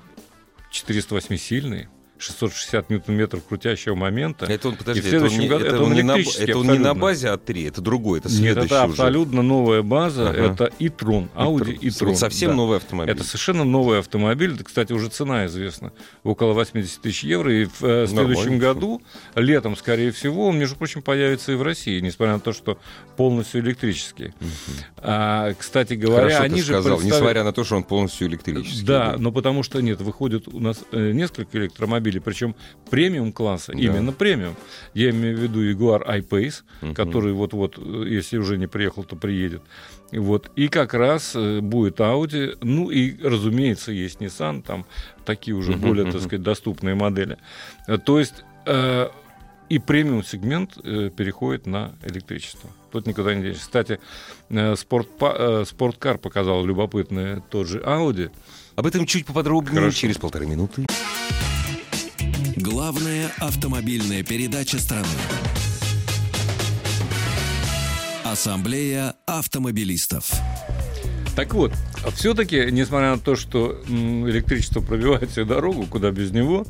408-сильный. 0.72 1.88
660 2.18 2.90
ньютон-метров 2.90 3.44
крутящего 3.44 3.94
момента. 3.94 4.46
Это 4.46 4.68
он, 4.68 4.76
подожди, 4.76 5.00
и 5.00 5.04
в 5.04 5.08
следующем 5.08 5.42
это 5.42 5.44
он, 5.44 5.48
году 5.48 5.64
это, 5.64 5.74
это 5.74 5.84
он, 5.84 5.92
не, 5.94 6.02
на, 6.02 6.16
это 6.18 6.58
он 6.58 6.70
не 6.70 6.78
на 6.78 6.94
базе 6.94 7.28
А3, 7.28 7.68
это 7.68 7.80
другой, 7.80 8.18
это 8.20 8.28
Нет, 8.30 8.56
это 8.56 8.82
абсолютно 8.82 9.42
новая 9.42 9.82
база, 9.82 10.30
ага. 10.30 10.52
это 10.52 10.72
e-tron, 10.78 11.28
Audi 11.34 11.78
e-tron. 11.80 12.14
Совсем 12.14 12.50
да. 12.50 12.56
новый 12.56 12.78
автомобиль. 12.78 13.14
Это 13.14 13.24
совершенно 13.24 13.64
новый 13.64 14.00
автомобиль, 14.00 14.62
кстати, 14.62 14.92
уже 14.92 15.08
цена 15.08 15.46
известна, 15.46 15.92
около 16.24 16.52
80 16.52 17.00
тысяч 17.00 17.24
евро, 17.24 17.52
и 17.52 17.64
в 17.64 17.82
э, 17.82 18.06
следующем 18.06 18.58
году, 18.58 19.00
летом, 19.34 19.76
скорее 19.76 20.10
всего, 20.12 20.48
он, 20.48 20.58
между 20.58 20.76
прочим, 20.76 21.02
появится 21.02 21.52
и 21.52 21.54
в 21.54 21.62
России, 21.62 22.00
несмотря 22.00 22.34
на 22.34 22.40
то, 22.40 22.52
что 22.52 22.78
полностью 23.16 23.60
электрический. 23.60 24.28
Угу. 24.40 24.97
А, 25.00 25.52
кстати 25.54 25.94
говоря, 25.94 26.24
Хорошо 26.24 26.42
они 26.42 26.60
же 26.60 26.66
сказал, 26.66 26.96
представили... 26.96 27.14
несмотря 27.14 27.44
на 27.44 27.52
то, 27.52 27.64
что 27.64 27.76
он 27.76 27.84
полностью 27.84 28.28
электрический. 28.28 28.84
Да, 28.84 29.12
да, 29.12 29.18
но 29.18 29.32
потому 29.32 29.62
что, 29.62 29.80
нет, 29.80 30.00
выходит 30.00 30.48
у 30.48 30.60
нас 30.60 30.84
э, 30.92 31.12
несколько 31.12 31.58
электромобилей, 31.58 32.20
причем 32.20 32.54
премиум 32.90 33.32
класса, 33.32 33.72
да. 33.72 33.78
именно 33.78 34.12
премиум. 34.12 34.56
Я 34.94 35.10
имею 35.10 35.36
в 35.36 35.40
виду 35.40 35.64
Jaguar 35.64 36.02
I-Pace, 36.06 36.62
угу. 36.82 36.94
который 36.94 37.32
вот-вот, 37.32 37.78
если 38.06 38.38
уже 38.38 38.58
не 38.58 38.66
приехал, 38.66 39.04
то 39.04 39.16
приедет. 39.16 39.62
Вот. 40.12 40.50
И 40.56 40.68
как 40.68 40.94
раз 40.94 41.32
э, 41.34 41.60
будет 41.60 42.00
Audi, 42.00 42.56
ну 42.62 42.90
и, 42.90 43.22
разумеется, 43.22 43.92
есть 43.92 44.20
Nissan, 44.20 44.62
там 44.62 44.86
такие 45.24 45.54
уже 45.54 45.72
более, 45.72 46.10
так 46.10 46.22
сказать, 46.22 46.42
доступные 46.42 46.94
модели. 46.94 47.36
То 48.04 48.18
есть 48.18 48.44
э, 48.66 49.08
и 49.68 49.78
премиум 49.78 50.24
сегмент 50.24 50.78
э, 50.82 51.10
переходит 51.14 51.66
на 51.66 51.94
электричество. 52.02 52.70
Тут 52.90 53.06
никуда 53.06 53.34
не 53.34 53.42
денешься. 53.42 53.62
Кстати, 53.62 54.00
э, 54.48 54.76
спорт, 54.76 55.08
э, 55.20 55.64
спорткар 55.66 56.18
показал 56.18 56.64
любопытный 56.64 57.42
тот 57.50 57.66
же 57.66 57.80
Audi. 57.80 58.30
Об 58.76 58.86
этом 58.86 59.06
чуть 59.06 59.26
поподробнее 59.26 59.80
Хорошо. 59.80 59.96
через 59.96 60.16
полторы 60.16 60.46
минуты. 60.46 60.86
Главная 62.56 63.30
автомобильная 63.38 64.22
передача 64.22 64.78
страны. 64.78 65.06
Ассамблея 68.24 69.14
автомобилистов. 69.26 70.30
Так 71.38 71.54
вот, 71.54 71.72
все-таки, 72.14 72.66
несмотря 72.72 73.12
на 73.12 73.18
то, 73.20 73.36
что 73.36 73.80
электричество 73.86 74.80
пробивает 74.80 75.30
себе 75.30 75.44
дорогу, 75.44 75.86
куда 75.86 76.10
без 76.10 76.32
него, 76.32 76.66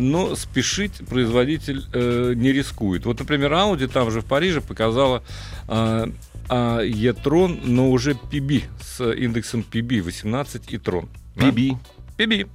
но 0.00 0.36
спешить 0.36 0.92
производитель 1.08 1.84
э, 1.92 2.34
не 2.36 2.52
рискует. 2.52 3.06
Вот, 3.06 3.18
например, 3.18 3.52
Audi 3.52 3.88
там 3.88 4.10
же 4.10 4.20
в 4.20 4.26
Париже 4.26 4.60
показала 4.60 5.22
а, 5.66 6.08
а 6.48 6.80
e-tron, 6.80 7.60
но 7.64 7.90
уже 7.90 8.12
PB 8.12 8.64
с 8.82 9.12
индексом 9.14 9.64
PB 9.70 10.02
18 10.02 10.72
и 10.72 10.76
Tron. 10.76 11.08
PB? 11.36 11.78
PB. 12.18 12.48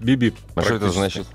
BB. 0.00 0.34
А 0.54 0.62
что 0.62 0.74
это 0.76 0.90
значит? 0.90 1.26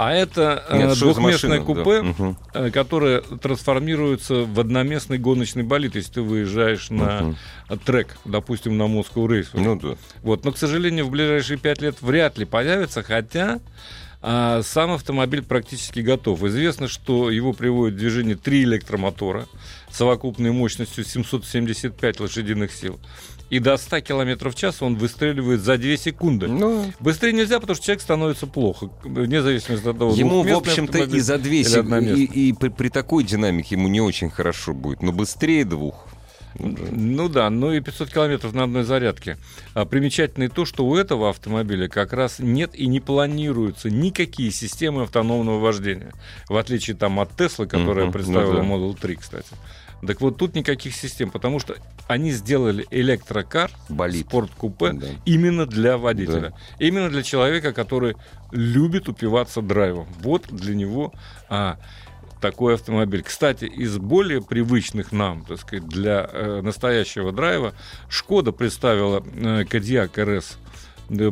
А 0.00 0.12
это 0.12 0.64
э, 0.68 0.78
Нет, 0.78 0.98
двухместное 1.00 1.60
купе, 1.60 2.02
да. 2.02 2.10
угу. 2.10 2.36
которое 2.72 3.20
трансформируется 3.20 4.44
в 4.44 4.60
одноместный 4.60 5.18
гоночный 5.18 5.64
болид, 5.64 5.96
если 5.96 6.12
ты 6.12 6.22
выезжаешь 6.22 6.90
на 6.90 7.34
угу. 7.68 7.78
трек, 7.84 8.16
допустим, 8.24 8.78
на 8.78 8.86
Москву 8.86 9.26
рейс. 9.26 9.50
Ну 9.54 9.74
да. 9.74 9.96
Вот. 10.22 10.44
Но, 10.44 10.52
к 10.52 10.56
сожалению, 10.56 11.06
в 11.06 11.10
ближайшие 11.10 11.58
пять 11.58 11.82
лет 11.82 12.00
вряд 12.00 12.38
ли 12.38 12.44
появится, 12.44 13.02
хотя 13.02 13.58
а 14.20 14.62
сам 14.62 14.92
автомобиль 14.92 15.42
практически 15.42 16.00
готов. 16.00 16.42
Известно, 16.44 16.88
что 16.88 17.30
его 17.30 17.52
приводит 17.52 17.94
в 17.94 17.98
движение 17.98 18.36
три 18.36 18.64
электромотора 18.64 19.46
совокупной 19.90 20.50
мощностью 20.50 21.04
775 21.04 22.20
лошадиных 22.20 22.72
сил 22.72 22.98
и 23.50 23.60
до 23.60 23.76
100 23.76 24.00
км 24.00 24.50
в 24.50 24.54
час 24.54 24.82
он 24.82 24.96
выстреливает 24.96 25.60
за 25.60 25.78
2 25.78 25.96
секунды. 25.96 26.48
Ну... 26.48 26.92
Быстрее 27.00 27.32
нельзя, 27.32 27.60
потому 27.60 27.76
что 27.76 27.86
человек 27.86 28.02
становится 28.02 28.46
плохо, 28.46 28.90
вне 29.04 29.42
зависимости 29.42 29.86
от 29.88 29.98
того, 29.98 30.14
Ему, 30.14 30.42
в 30.42 30.52
общем-то, 30.52 30.98
и 30.98 31.20
за 31.20 31.38
2 31.38 31.50
секунды, 31.62 32.24
и, 32.24 32.48
и 32.48 32.52
при, 32.52 32.68
при 32.68 32.88
такой 32.88 33.24
динамике 33.24 33.76
ему 33.76 33.88
не 33.88 34.00
очень 34.00 34.30
хорошо 34.30 34.74
будет, 34.74 35.02
но 35.02 35.12
быстрее 35.12 35.64
двух. 35.64 36.06
Ну 36.58 37.28
да, 37.28 37.50
ну 37.50 37.72
и 37.72 37.80
500 37.80 38.10
километров 38.10 38.52
на 38.52 38.64
одной 38.64 38.84
зарядке. 38.84 39.36
А 39.74 39.84
примечательно 39.84 40.44
и 40.44 40.48
то, 40.48 40.64
что 40.64 40.86
у 40.86 40.96
этого 40.96 41.30
автомобиля 41.30 41.88
как 41.88 42.12
раз 42.12 42.38
нет 42.38 42.74
и 42.74 42.86
не 42.86 43.00
планируются 43.00 43.90
никакие 43.90 44.50
системы 44.50 45.02
автономного 45.02 45.58
вождения. 45.58 46.12
В 46.48 46.56
отличие 46.56 46.96
там 46.96 47.20
от 47.20 47.36
Теслы, 47.36 47.66
которая 47.66 48.06
uh-huh, 48.06 48.12
представила 48.12 48.62
ну, 48.62 48.78
да. 48.78 48.86
Model 48.86 48.98
3, 49.00 49.16
кстати. 49.16 49.54
Так 50.06 50.20
вот 50.20 50.36
тут 50.36 50.54
никаких 50.54 50.94
систем, 50.94 51.30
потому 51.30 51.58
что 51.58 51.76
они 52.06 52.30
сделали 52.30 52.86
электрокар, 52.90 53.70
спорткупе 54.20 54.92
да. 54.92 55.06
именно 55.24 55.66
для 55.66 55.98
водителя. 55.98 56.50
Да. 56.50 56.54
Именно 56.78 57.10
для 57.10 57.22
человека, 57.22 57.72
который 57.72 58.16
любит 58.52 59.08
упиваться 59.08 59.60
драйвом. 59.60 60.06
Вот 60.20 60.46
для 60.50 60.74
него 60.74 61.12
а, 61.48 61.78
такой 62.40 62.74
автомобиль. 62.74 63.22
Кстати, 63.22 63.64
из 63.64 63.98
более 63.98 64.42
привычных 64.42 65.12
нам, 65.12 65.44
так 65.44 65.60
сказать, 65.60 65.86
для 65.86 66.28
э, 66.30 66.60
настоящего 66.62 67.32
драйва, 67.32 67.74
Шкода 68.08 68.52
представила 68.52 69.22
э, 69.34 69.64
РС 70.18 70.58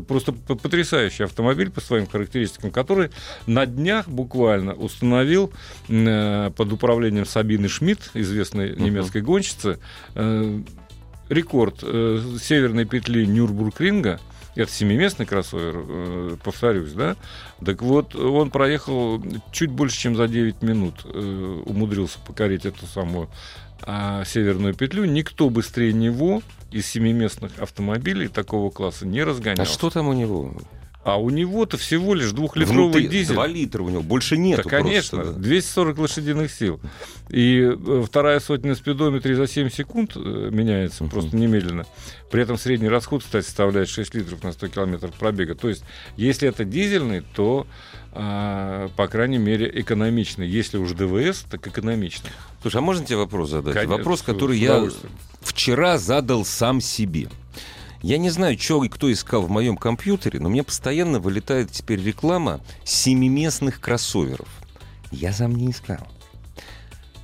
Просто 0.08 0.32
потрясающий 0.32 1.24
автомобиль 1.24 1.70
по 1.70 1.82
своим 1.82 2.06
характеристикам, 2.06 2.70
который 2.70 3.10
на 3.46 3.66
днях 3.66 4.08
буквально 4.08 4.72
установил 4.72 5.52
э, 5.88 6.50
под 6.56 6.72
управлением 6.72 7.26
Сабины 7.26 7.68
Шмидт, 7.68 8.10
известной 8.14 8.74
немецкой 8.74 9.20
гонщицы, 9.20 9.78
э, 10.14 10.60
рекорд 11.28 11.80
э, 11.82 12.22
северной 12.40 12.86
петли 12.86 13.26
Нюрбургринга. 13.26 14.18
Это 14.56 14.72
семиместный 14.72 15.26
кроссовер, 15.26 16.36
повторюсь, 16.38 16.92
да? 16.92 17.16
Так 17.64 17.82
вот, 17.82 18.16
он 18.16 18.50
проехал 18.50 19.22
чуть 19.52 19.70
больше, 19.70 19.98
чем 19.98 20.16
за 20.16 20.26
9 20.28 20.62
минут, 20.62 21.04
умудрился 21.04 22.18
покорить 22.26 22.66
эту 22.66 22.86
самую 22.86 23.28
а, 23.82 24.24
северную 24.24 24.74
петлю. 24.74 25.04
Никто 25.04 25.50
быстрее 25.50 25.92
него 25.92 26.42
из 26.70 26.86
семиместных 26.86 27.58
автомобилей 27.58 28.28
такого 28.28 28.70
класса 28.70 29.06
не 29.06 29.22
разгонял. 29.22 29.62
А 29.62 29.66
что 29.66 29.90
там 29.90 30.08
у 30.08 30.12
него? 30.12 30.54
А 31.06 31.18
у 31.18 31.30
него-то 31.30 31.78
всего 31.78 32.14
лишь 32.14 32.32
двухлитровый 32.32 32.82
Внутри 32.86 33.06
дизель. 33.06 33.36
2 33.36 33.46
литра 33.46 33.80
у 33.84 33.88
него, 33.88 34.02
больше 34.02 34.36
нет. 34.36 34.60
Да, 34.64 34.68
конечно, 34.68 35.18
просто, 35.18 35.34
да. 35.34 35.40
240 35.40 35.98
лошадиных 35.98 36.50
сил. 36.50 36.80
И 37.28 37.60
э, 37.60 38.04
вторая 38.04 38.40
сотня 38.40 38.70
на 38.70 38.74
спидометре 38.74 39.36
за 39.36 39.46
7 39.46 39.70
секунд 39.70 40.16
э, 40.16 40.50
меняется 40.50 41.04
uh-huh. 41.04 41.10
просто 41.10 41.36
немедленно. 41.36 41.86
При 42.28 42.42
этом 42.42 42.58
средний 42.58 42.88
расход, 42.88 43.22
кстати, 43.22 43.44
составляет 43.44 43.88
6 43.88 44.16
литров 44.16 44.42
на 44.42 44.50
100 44.50 44.66
километров 44.66 45.14
пробега. 45.14 45.54
То 45.54 45.68
есть, 45.68 45.84
если 46.16 46.48
это 46.48 46.64
дизельный, 46.64 47.22
то, 47.36 47.68
а, 48.10 48.88
по 48.96 49.06
крайней 49.06 49.38
мере, 49.38 49.70
экономичный. 49.72 50.48
Если 50.48 50.76
уж 50.76 50.90
ДВС, 50.90 51.44
так 51.48 51.64
экономичный. 51.68 52.30
Слушай, 52.62 52.78
а 52.78 52.80
можно 52.80 53.06
тебе 53.06 53.18
вопрос 53.18 53.50
задать? 53.50 53.74
Конечно, 53.74 53.96
вопрос, 53.98 54.22
который 54.22 54.58
я 54.58 54.88
вчера 55.40 55.98
задал 55.98 56.44
сам 56.44 56.80
себе. 56.80 57.28
Я 58.06 58.18
не 58.18 58.30
знаю, 58.30 58.56
что 58.56 58.84
и 58.84 58.88
кто 58.88 59.12
искал 59.12 59.42
в 59.42 59.50
моем 59.50 59.76
компьютере, 59.76 60.38
но 60.38 60.48
мне 60.48 60.62
постоянно 60.62 61.18
вылетает 61.18 61.72
теперь 61.72 62.00
реклама 62.00 62.60
семиместных 62.84 63.80
кроссоверов. 63.80 64.46
Я 65.10 65.32
сам 65.32 65.56
не 65.56 65.72
искал. 65.72 66.06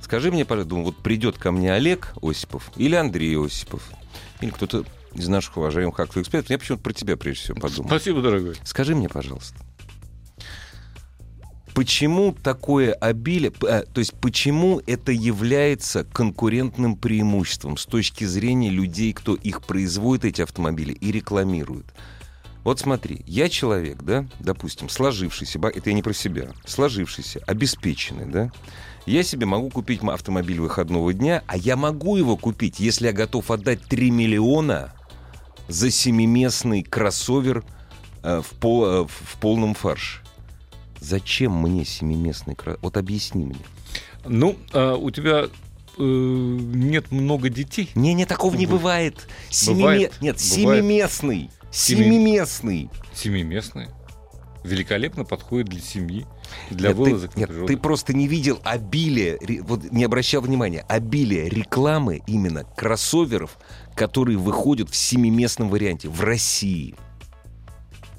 Скажи 0.01 0.29
мне, 0.29 0.43
пожалуйста, 0.43 0.71
думаю, 0.71 0.87
вот 0.87 0.97
придет 0.97 1.37
ко 1.37 1.53
мне 1.53 1.71
Олег 1.71 2.13
Осипов 2.21 2.69
или 2.75 2.95
Андрей 2.95 3.37
Осипов, 3.37 3.91
или 4.41 4.49
кто-то 4.49 4.83
из 5.13 5.29
наших 5.29 5.55
уважаемых 5.55 5.97
автоэкспертов. 6.01 6.49
Я 6.49 6.59
почему-то 6.59 6.83
про 6.83 6.91
тебя 6.91 7.15
прежде 7.15 7.43
всего 7.43 7.61
подумал. 7.61 7.87
Спасибо, 7.87 8.21
дорогой. 8.21 8.57
Скажи 8.65 8.93
мне, 8.93 9.07
пожалуйста, 9.07 9.55
Почему 11.73 12.33
такое 12.33 12.93
обилие, 12.93 13.51
э, 13.67 13.83
то 13.91 13.99
есть 13.99 14.13
почему 14.13 14.79
это 14.85 15.11
является 15.11 16.03
конкурентным 16.03 16.95
преимуществом 16.95 17.77
с 17.77 17.85
точки 17.85 18.25
зрения 18.25 18.69
людей, 18.69 19.11
кто 19.13 19.33
их 19.33 19.63
производит, 19.63 20.25
эти 20.25 20.41
автомобили, 20.41 20.93
и 20.93 21.11
рекламирует? 21.11 21.85
Вот 22.63 22.79
смотри, 22.79 23.23
я 23.25 23.49
человек, 23.49 24.03
да, 24.03 24.25
допустим, 24.39 24.87
сложившийся, 24.87 25.59
это 25.59 25.89
я 25.89 25.93
не 25.93 26.03
про 26.03 26.13
себя, 26.13 26.49
сложившийся, 26.65 27.41
обеспеченный, 27.45 28.25
да, 28.25 28.51
я 29.05 29.23
себе 29.23 29.45
могу 29.45 29.69
купить 29.69 30.01
автомобиль 30.03 30.61
выходного 30.61 31.13
дня, 31.13 31.43
а 31.47 31.57
я 31.57 31.75
могу 31.75 32.15
его 32.15 32.37
купить, 32.37 32.79
если 32.79 33.07
я 33.07 33.13
готов 33.13 33.51
отдать 33.51 33.81
3 33.81 34.11
миллиона 34.11 34.93
за 35.67 35.91
семиместный 35.91 36.83
кроссовер 36.83 37.65
э, 38.21 38.41
в, 38.41 38.57
пол, 38.59 38.85
э, 38.85 39.07
в 39.07 39.37
полном 39.41 39.73
фарше. 39.73 40.22
Зачем 41.03 41.61
мне 41.61 41.83
семиместный 41.83 42.55
красавец? 42.55 42.79
Вот 42.81 42.95
объясни 42.95 43.45
мне. 43.45 43.59
Ну, 44.25 44.55
а 44.71 44.95
у 44.95 45.11
тебя 45.11 45.47
э, 45.97 46.01
нет 46.01 47.11
много 47.11 47.49
детей. 47.49 47.89
Не, 47.93 48.13
не, 48.13 48.25
такого 48.25 48.55
не 48.55 48.65
бывает. 48.65 49.27
Семиме... 49.49 49.81
бывает. 49.81 50.13
Нет, 50.21 50.39
семиместный. 50.39 51.49
Семиместный. 51.71 52.89
Семиместный. 53.13 53.87
Великолепно 54.63 55.25
подходит 55.25 55.67
для 55.67 55.81
семьи, 55.81 56.25
для 56.69 56.89
нет, 56.89 56.97
вылазок 56.97 57.33
ты, 57.33 57.39
Нет, 57.41 57.49
ты 57.67 57.75
просто 57.75 58.13
не 58.13 58.29
видел 58.29 58.61
обилие, 58.63 59.37
вот 59.63 59.91
не 59.91 60.05
обращал 60.05 60.41
внимания, 60.41 60.85
обилие 60.87 61.49
рекламы 61.49 62.21
именно 62.27 62.63
кроссоверов, 62.77 63.57
которые 63.93 64.37
выходят 64.37 64.89
в 64.89 64.95
семиместном 64.95 65.67
варианте 65.67 66.07
в 66.07 66.21
России. 66.21 66.95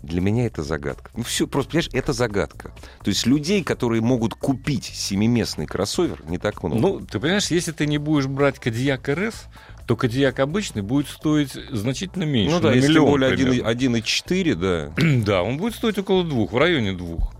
Для 0.04 0.20
меня 0.20 0.46
это 0.46 0.62
загадка. 0.62 1.11
Ну 1.16 1.23
все, 1.23 1.46
просто, 1.46 1.73
понимаешь, 1.73 1.90
это 1.92 2.12
загадка. 2.12 2.73
То 3.02 3.08
есть 3.08 3.26
людей, 3.26 3.64
которые 3.64 4.02
могут 4.02 4.34
купить 4.34 4.84
семиместный 4.84 5.66
кроссовер, 5.66 6.23
не 6.28 6.38
так 6.38 6.62
много. 6.62 6.80
Ну, 6.80 7.00
ты 7.00 7.18
понимаешь, 7.18 7.50
если 7.50 7.73
ты 7.73 7.87
не 7.87 7.99
будешь 7.99 8.26
брать 8.26 8.58
Кадьяк 8.58 9.08
РС, 9.08 9.44
то 9.87 9.96
Кадьяк 9.96 10.38
обычный 10.40 10.82
будет 10.82 11.08
стоить 11.08 11.52
значительно 11.52 12.25
меньше. 12.25 12.56
Ну 12.56 12.61
да, 12.61 12.73
если 12.73 12.88
миллион, 12.88 13.11
более 13.11 13.32
1,4, 13.32 14.54
да. 14.54 14.92
да, 15.25 15.42
он 15.42 15.56
будет 15.56 15.75
стоить 15.75 15.99
около 15.99 16.25
двух, 16.25 16.52
в 16.52 16.58
районе 16.58 16.92
двух. 16.92 17.34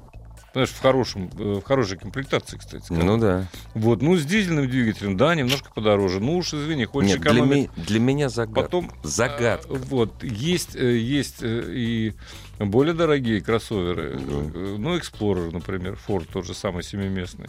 Знаешь, 0.55 0.71
в, 0.71 0.81
хорошем, 0.81 1.31
э, 1.37 1.55
в 1.55 1.63
хорошей 1.63 1.99
комплектации, 1.99 2.57
кстати. 2.57 2.85
Сказать. 2.85 3.03
Ну 3.03 3.19
да. 3.19 3.49
Вот, 3.75 4.03
ну, 4.03 4.17
с 4.17 4.25
дизельным 4.25 4.71
двигателем, 4.71 5.17
да, 5.17 5.35
немножко 5.35 5.73
подороже. 5.75 6.21
Ну 6.21 6.37
уж 6.37 6.55
извини, 6.55 6.85
хочешь 6.85 7.11
Нет, 7.11 7.21
экономить... 7.23 7.49
для, 7.49 7.57
ми- 7.57 7.87
для 7.89 8.01
меня 8.01 8.29
загадка. 8.29 8.63
Потом, 8.63 8.93
загадка. 9.03 9.69
А, 9.69 9.75
вот, 9.91 10.23
есть, 10.23 10.77
э, 10.77 10.97
есть 10.97 11.43
э, 11.43 11.65
и 11.67 12.15
более 12.59 12.95
дорогие 12.95 13.41
кроссоверы. 13.41 14.15
Mm. 14.15 14.77
Ну, 14.79 14.97
Explorer, 14.97 15.51
например, 15.53 15.99
Ford 16.07 16.29
тот 16.33 16.47
же 16.47 16.55
самый 16.55 16.83
семиместный. 16.83 17.49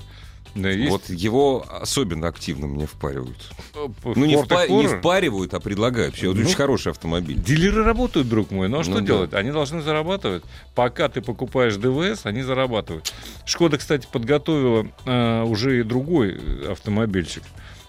Да, 0.56 0.70
есть... 0.70 0.90
Вот 0.90 1.10
его 1.10 1.66
особенно 1.70 2.28
активно 2.28 2.66
мне 2.68 2.88
впаривают. 2.88 3.38
Э, 3.76 3.88
ну, 4.16 4.26
не, 4.26 4.36
впа- 4.36 4.70
не 4.70 4.88
впаривают, 4.88 5.54
а 5.54 5.60
предлагают. 5.60 6.12
Вообще, 6.12 6.32
ну, 6.32 6.42
очень 6.46 6.56
хороший 6.56 6.94
автомобиль. 6.94 7.38
Дилеры 7.38 7.84
работают, 7.84 8.30
друг 8.30 8.52
мой. 8.52 8.70
Ну, 8.70 8.80
а 8.80 8.84
что 8.84 8.94
ну, 8.94 9.02
делать? 9.02 9.32
Да. 9.32 9.40
Они 9.40 9.52
должны 9.52 9.82
зарабатывать. 9.82 10.44
Пока 10.74 11.10
ты 11.10 11.22
покупаешь 11.22 11.76
ДВС, 11.76 12.26
они 12.26 12.42
зарабатывают. 12.42 13.14
Шкода, 13.46 13.78
кстати, 13.78 14.08
подготовила 14.10 14.88
э, 15.06 15.44
уже 15.44 15.82
и 15.82 15.84
другой 15.84 16.40
автомобильчик. 16.72 17.44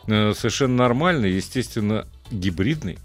Э, 0.09 0.35
совершенно 0.37 0.75
нормальный, 0.75 1.31
естественно, 1.31 2.09
гибридный, 2.33 2.99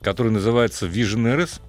который 0.00 0.32
называется 0.32 0.86
Vision 0.86 1.36
RS. 1.36 1.60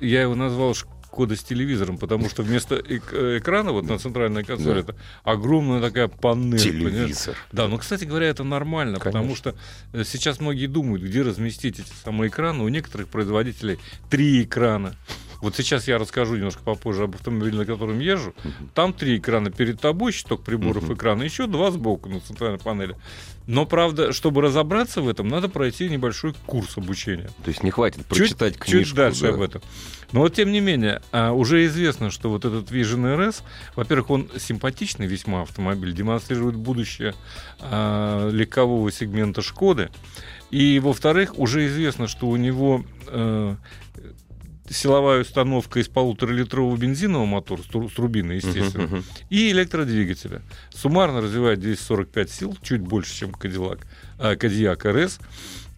Я 0.00 0.22
его 0.22 0.34
назвал 0.34 0.74
кода 1.10 1.36
с 1.36 1.42
телевизором, 1.42 1.98
потому 1.98 2.28
что 2.28 2.42
вместо 2.42 2.76
эк- 2.76 3.38
экрана 3.38 3.72
вот 3.72 3.84
на 3.84 3.98
центральной 3.98 4.44
консоли 4.44 4.82
да. 4.82 4.92
это 4.92 4.96
огромная 5.24 5.80
такая 5.80 6.08
панель. 6.08 6.58
Телевизор. 6.58 6.90
Понимаешь? 6.92 7.18
Да, 7.52 7.68
но, 7.68 7.78
кстати 7.78 8.04
говоря, 8.04 8.28
это 8.28 8.44
нормально, 8.44 8.98
Конечно. 8.98 9.20
потому 9.20 9.36
что 9.36 9.54
э, 9.92 10.04
сейчас 10.04 10.38
многие 10.40 10.66
думают, 10.66 11.02
где 11.02 11.22
разместить 11.22 11.80
эти 11.80 11.90
самые 12.04 12.28
экраны. 12.28 12.62
У 12.62 12.68
некоторых 12.68 13.08
производителей 13.08 13.78
три 14.10 14.42
экрана. 14.42 14.94
Вот 15.40 15.56
сейчас 15.56 15.86
я 15.86 15.98
расскажу 15.98 16.36
немножко 16.36 16.62
попозже 16.62 17.04
об 17.04 17.14
автомобиле, 17.14 17.58
на 17.58 17.64
котором 17.64 18.00
езжу. 18.00 18.34
Uh-huh. 18.42 18.68
Там 18.74 18.92
три 18.92 19.18
экрана 19.18 19.50
перед 19.50 19.80
тобой, 19.80 20.12
щиток 20.12 20.42
приборов 20.42 20.90
uh-huh. 20.90 20.94
экрана, 20.94 21.22
еще 21.22 21.46
два 21.46 21.70
сбоку 21.70 22.08
на 22.08 22.20
центральной 22.20 22.58
панели. 22.58 22.96
Но, 23.48 23.64
правда, 23.64 24.12
чтобы 24.12 24.42
разобраться 24.42 25.00
в 25.00 25.08
этом, 25.08 25.26
надо 25.26 25.48
пройти 25.48 25.88
небольшой 25.88 26.34
курс 26.44 26.76
обучения. 26.76 27.30
То 27.44 27.48
есть 27.48 27.62
не 27.62 27.70
хватит 27.70 28.04
прочитать 28.04 28.52
чуть, 28.52 28.62
книжку. 28.62 28.84
Чуть 28.88 28.94
дальше 28.94 29.22
да. 29.22 29.28
об 29.30 29.40
этом. 29.40 29.62
Но 30.12 30.20
вот 30.20 30.34
тем 30.34 30.52
не 30.52 30.60
менее, 30.60 31.00
а, 31.12 31.32
уже 31.32 31.64
известно, 31.64 32.10
что 32.10 32.28
вот 32.28 32.44
этот 32.44 32.70
Vision 32.70 33.16
RS, 33.16 33.36
во-первых, 33.74 34.10
он 34.10 34.28
симпатичный 34.38 35.06
весьма 35.06 35.40
автомобиль, 35.42 35.94
демонстрирует 35.94 36.56
будущее 36.56 37.14
а, 37.58 38.28
легкового 38.28 38.92
сегмента 38.92 39.40
Шкоды. 39.40 39.88
И, 40.50 40.78
во-вторых, 40.78 41.38
уже 41.38 41.66
известно, 41.68 42.06
что 42.06 42.26
у 42.26 42.36
него 42.36 42.84
э, 43.06 43.56
силовая 44.70 45.22
установка 45.22 45.80
из 45.80 45.88
полуторалитрового 45.88 46.76
бензинового 46.76 47.26
мотора, 47.26 47.62
с 47.62 47.92
турбиной, 47.94 48.36
естественно, 48.36 48.84
uh-huh, 48.84 48.98
uh-huh. 48.98 49.22
и 49.30 49.50
электродвигателя. 49.50 50.42
Суммарно 50.70 51.20
развивает 51.20 51.60
245 51.60 52.30
сил, 52.30 52.58
чуть 52.62 52.80
больше, 52.80 53.14
чем 53.14 53.30
Cadillac, 53.30 53.80
э, 54.18 54.34
Cadillac 54.34 54.82
RS. 54.82 55.20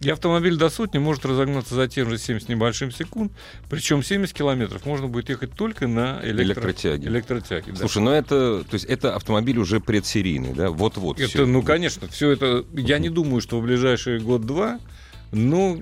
И 0.01 0.09
автомобиль 0.09 0.55
до 0.55 0.71
сотни 0.71 0.97
может 0.97 1.25
разогнаться 1.25 1.75
за 1.75 1.87
тем 1.87 2.09
же 2.09 2.17
70 2.17 2.49
небольшим 2.49 2.91
секунд. 2.91 3.31
Причем 3.69 4.01
70 4.01 4.35
километров 4.35 4.83
можно 4.85 5.07
будет 5.07 5.29
ехать 5.29 5.53
только 5.53 5.87
на 5.87 6.19
электро... 6.23 6.63
электротяге. 6.63 7.07
электротяге 7.07 7.71
да. 7.71 7.77
Слушай, 7.77 8.01
ну 8.01 8.09
это, 8.11 8.63
то 8.63 8.73
есть 8.73 8.85
это 8.85 9.15
автомобиль 9.15 9.59
уже 9.59 9.79
предсерийный, 9.79 10.53
да? 10.53 10.71
Вот-вот. 10.71 11.19
Это, 11.19 11.29
все. 11.29 11.45
ну, 11.45 11.61
конечно, 11.61 12.07
все 12.07 12.31
это. 12.31 12.65
Я 12.73 12.97
не 12.97 13.09
думаю, 13.09 13.41
что 13.41 13.59
в 13.59 13.63
ближайшие 13.63 14.19
год-два, 14.19 14.79
ну, 15.31 15.79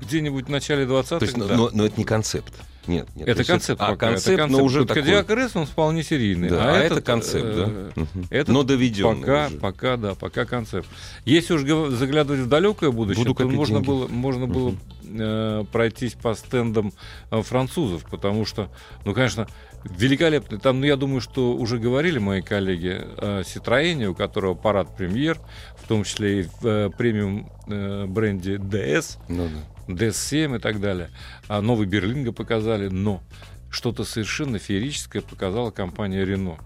где-нибудь 0.00 0.46
в 0.46 0.48
начале 0.48 0.84
20-х. 0.84 1.18
То 1.18 1.24
есть, 1.24 1.38
да. 1.38 1.56
но, 1.56 1.70
но 1.72 1.86
это 1.86 1.96
не 1.96 2.04
концепт. 2.04 2.52
Нет, 2.86 3.08
нет. 3.14 3.28
Это 3.28 3.44
концепт. 3.44 3.80
А, 3.80 3.96
концепт, 3.96 4.28
это 4.28 4.36
концепт, 4.36 4.50
но 4.50 4.64
уже 4.64 4.84
такой. 4.84 5.02
Кодиак 5.02 5.30
РС, 5.30 5.54
он 5.54 5.66
вполне 5.66 6.02
серийный. 6.02 6.48
Да, 6.48 6.64
а, 6.64 6.76
а 6.76 6.78
этот, 6.78 6.98
это 6.98 7.06
концепт, 7.06 7.46
э, 7.46 7.90
да? 7.94 8.02
Этот 8.30 8.48
но 8.48 8.62
доведенный 8.62 9.20
пока, 9.20 9.46
уже. 9.46 9.56
пока, 9.58 9.96
да, 9.96 10.14
пока 10.14 10.44
концепт. 10.44 10.88
Если 11.24 11.54
уж 11.54 11.62
заглядывать 11.92 12.40
в 12.40 12.48
далекое 12.48 12.90
будущее, 12.90 13.24
Буду 13.24 13.34
то 13.34 13.48
можно 13.48 13.76
деньги. 13.76 13.86
было, 13.86 14.08
можно 14.08 14.44
угу. 14.44 14.52
было 14.52 14.74
э, 15.04 15.64
пройтись 15.70 16.14
по 16.14 16.34
стендам 16.34 16.92
э, 17.30 17.42
французов, 17.42 18.06
потому 18.10 18.46
что, 18.46 18.70
ну, 19.04 19.12
конечно, 19.12 19.46
великолепный. 19.84 20.58
Там, 20.58 20.80
ну, 20.80 20.86
я 20.86 20.96
думаю, 20.96 21.20
что 21.20 21.52
уже 21.52 21.78
говорили 21.78 22.18
мои 22.18 22.42
коллеги 22.42 23.02
о 23.18 23.42
Citroёn, 23.42 24.06
у 24.06 24.14
которого 24.14 24.54
парад 24.54 24.96
премьер, 24.96 25.38
в 25.76 25.86
том 25.86 26.04
числе 26.04 26.40
и 26.40 26.42
в 26.42 26.66
э, 26.66 26.90
премиум 26.96 27.50
э, 27.66 28.06
бренде 28.06 28.56
DS. 28.56 29.18
Ну, 29.28 29.48
да. 29.48 29.79
DS7 29.94 30.56
и 30.56 30.58
так 30.58 30.80
далее. 30.80 31.10
А 31.48 31.60
новый 31.60 31.86
Берлинга 31.86 32.32
показали, 32.32 32.88
но 32.88 33.22
что-то 33.70 34.04
совершенно 34.04 34.58
феерическое 34.58 35.22
показала 35.22 35.70
компания 35.70 36.24
Renault. 36.24 36.58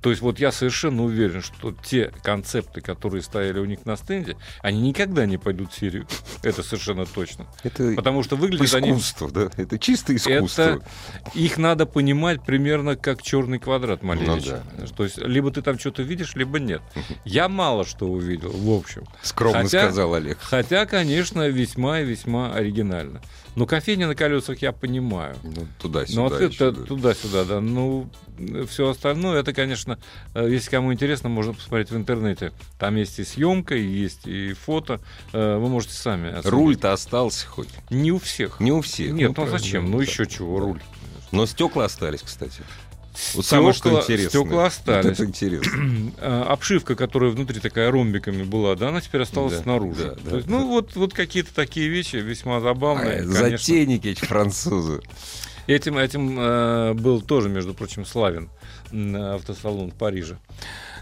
То 0.00 0.10
есть 0.10 0.22
вот 0.22 0.38
я 0.38 0.50
совершенно 0.50 1.04
уверен, 1.04 1.42
что 1.42 1.72
те 1.72 2.12
концепты, 2.22 2.80
которые 2.80 3.22
стояли 3.22 3.58
у 3.58 3.64
них 3.64 3.84
на 3.84 3.96
стенде, 3.96 4.36
они 4.62 4.80
никогда 4.80 5.26
не 5.26 5.36
пойдут 5.36 5.72
в 5.72 5.78
серию. 5.78 6.06
Это 6.42 6.62
совершенно 6.62 7.04
точно. 7.06 7.46
Это 7.62 7.92
Потому 7.94 8.22
что 8.22 8.36
выглядят 8.36 8.66
искусство, 8.66 9.28
они... 9.28 9.34
да? 9.34 9.62
Это 9.62 9.78
чисто 9.78 10.14
искусство. 10.16 10.62
Это... 10.62 10.82
Их 11.34 11.58
надо 11.58 11.86
понимать 11.86 12.42
примерно 12.42 12.96
как 12.96 13.22
черный 13.22 13.58
квадрат 13.58 14.02
маленький. 14.02 14.50
Ну, 14.50 14.60
да. 14.78 14.86
То 14.96 15.04
есть 15.04 15.18
либо 15.18 15.50
ты 15.50 15.62
там 15.62 15.78
что-то 15.78 16.02
видишь, 16.02 16.34
либо 16.34 16.58
нет. 16.58 16.82
Я 17.24 17.48
мало 17.48 17.84
что 17.84 18.06
увидел, 18.06 18.50
в 18.50 18.70
общем. 18.70 19.04
Скромно 19.22 19.64
хотя, 19.64 19.84
сказал 19.84 20.14
Олег. 20.14 20.38
Хотя, 20.40 20.86
конечно, 20.86 21.46
весьма 21.48 22.00
и 22.00 22.04
весьма 22.04 22.52
оригинально. 22.52 23.20
Но 23.56 23.66
кофейня 23.66 24.06
на 24.06 24.14
колесах 24.14 24.62
я 24.62 24.72
понимаю. 24.72 25.36
Ну, 25.42 25.66
туда-сюда. 25.80 26.22
Ну, 26.22 26.28
вот 26.28 26.40
это 26.40 26.72
туда-сюда, 26.72 27.44
да. 27.44 27.60
Ну, 27.60 28.08
все 28.68 28.88
остальное, 28.88 29.40
это, 29.40 29.52
конечно, 29.52 29.98
э, 30.34 30.48
если 30.50 30.70
кому 30.70 30.92
интересно, 30.92 31.28
можно 31.28 31.52
посмотреть 31.52 31.90
в 31.90 31.96
интернете. 31.96 32.52
Там 32.78 32.96
есть 32.96 33.18
и 33.18 33.24
съемка, 33.24 33.74
и 33.74 33.84
есть 33.84 34.26
и 34.26 34.52
фото. 34.52 35.00
Э, 35.32 35.56
вы 35.56 35.68
можете 35.68 35.94
сами. 35.94 36.28
Оценить. 36.28 36.46
Руль-то 36.46 36.92
остался 36.92 37.46
хоть? 37.46 37.68
Не 37.90 38.12
у 38.12 38.18
всех. 38.18 38.60
Не 38.60 38.72
у 38.72 38.80
всех. 38.80 39.12
Нет, 39.12 39.32
ну, 39.36 39.44
ну 39.44 39.50
зачем? 39.50 39.90
Ну, 39.90 39.98
да. 39.98 40.04
еще 40.04 40.26
чего, 40.26 40.58
да. 40.58 40.64
руль. 40.66 40.82
Но 41.32 41.46
стекла 41.46 41.84
остались, 41.86 42.22
кстати. 42.22 42.62
Вот 43.34 43.46
самое 43.46 43.72
что 43.72 44.00
интересно. 44.00 44.40
Стекла 44.40 44.66
остались. 44.66 45.04
Вот 45.04 45.12
это 45.12 45.24
интересно. 45.24 46.12
А, 46.22 46.52
обшивка, 46.52 46.96
которая 46.96 47.30
внутри 47.30 47.60
такая 47.60 47.90
ромбиками 47.90 48.42
была, 48.42 48.74
да, 48.74 48.88
она 48.88 49.00
теперь 49.00 49.22
осталась 49.22 49.54
да, 49.54 49.62
снаружи. 49.62 50.04
Да, 50.04 50.30
да, 50.30 50.36
есть, 50.36 50.46
да. 50.48 50.52
Ну, 50.52 50.66
вот, 50.66 50.94
вот 50.96 51.14
какие-то 51.14 51.54
такие 51.54 51.88
вещи 51.88 52.16
весьма 52.16 52.60
забавные. 52.60 53.20
А, 53.20 53.24
затейники 53.24 54.08
эти 54.08 54.24
французы. 54.24 55.00
Этим, 55.66 55.98
этим 55.98 56.38
э, 56.38 56.94
был 56.94 57.22
тоже, 57.22 57.48
между 57.48 57.74
прочим, 57.74 58.04
славен 58.04 58.50
автосалон 58.92 59.92
в 59.92 59.94
Париже. 59.94 60.36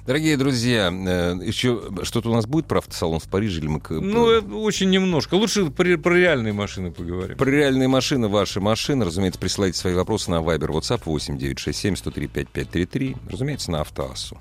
Дорогие 0.08 0.38
друзья, 0.38 0.90
э, 0.90 1.36
еще 1.44 1.82
что-то 2.02 2.30
у 2.30 2.34
нас 2.34 2.46
будет 2.46 2.64
про 2.64 2.78
автосалон 2.78 3.20
в 3.20 3.28
Париже? 3.28 3.60
Или 3.60 3.66
мы... 3.66 3.82
Ну, 3.90 4.62
очень 4.62 4.88
немножко. 4.88 5.34
Лучше 5.34 5.66
про, 5.66 5.98
про 5.98 6.14
реальные 6.14 6.54
машины 6.54 6.90
поговорим. 6.90 7.36
Про 7.36 7.50
реальные 7.50 7.88
машины, 7.88 8.28
ваши 8.28 8.58
машины. 8.58 9.04
Разумеется, 9.04 9.38
присылайте 9.38 9.78
свои 9.78 9.92
вопросы 9.92 10.30
на 10.30 10.36
Viber, 10.36 10.68
WhatsApp 10.68 11.02
8 11.04 11.36
967 11.36 11.96
103 11.96 12.26
5533. 12.26 13.16
Разумеется, 13.30 13.70
на 13.70 13.82
Автоассу. 13.82 14.38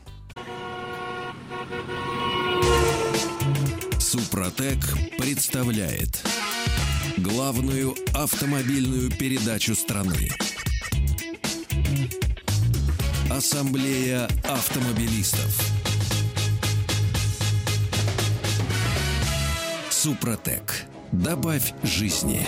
Супротек 3.99 4.80
представляет 5.19 6.23
главную 7.17 7.93
автомобильную 8.13 9.12
передачу 9.12 9.75
страны. 9.75 10.30
Ассамблея 13.30 14.28
автомобилистов. 14.44 15.60
Супротек. 19.90 20.86
Добавь 21.12 21.74
жизни. 21.84 22.41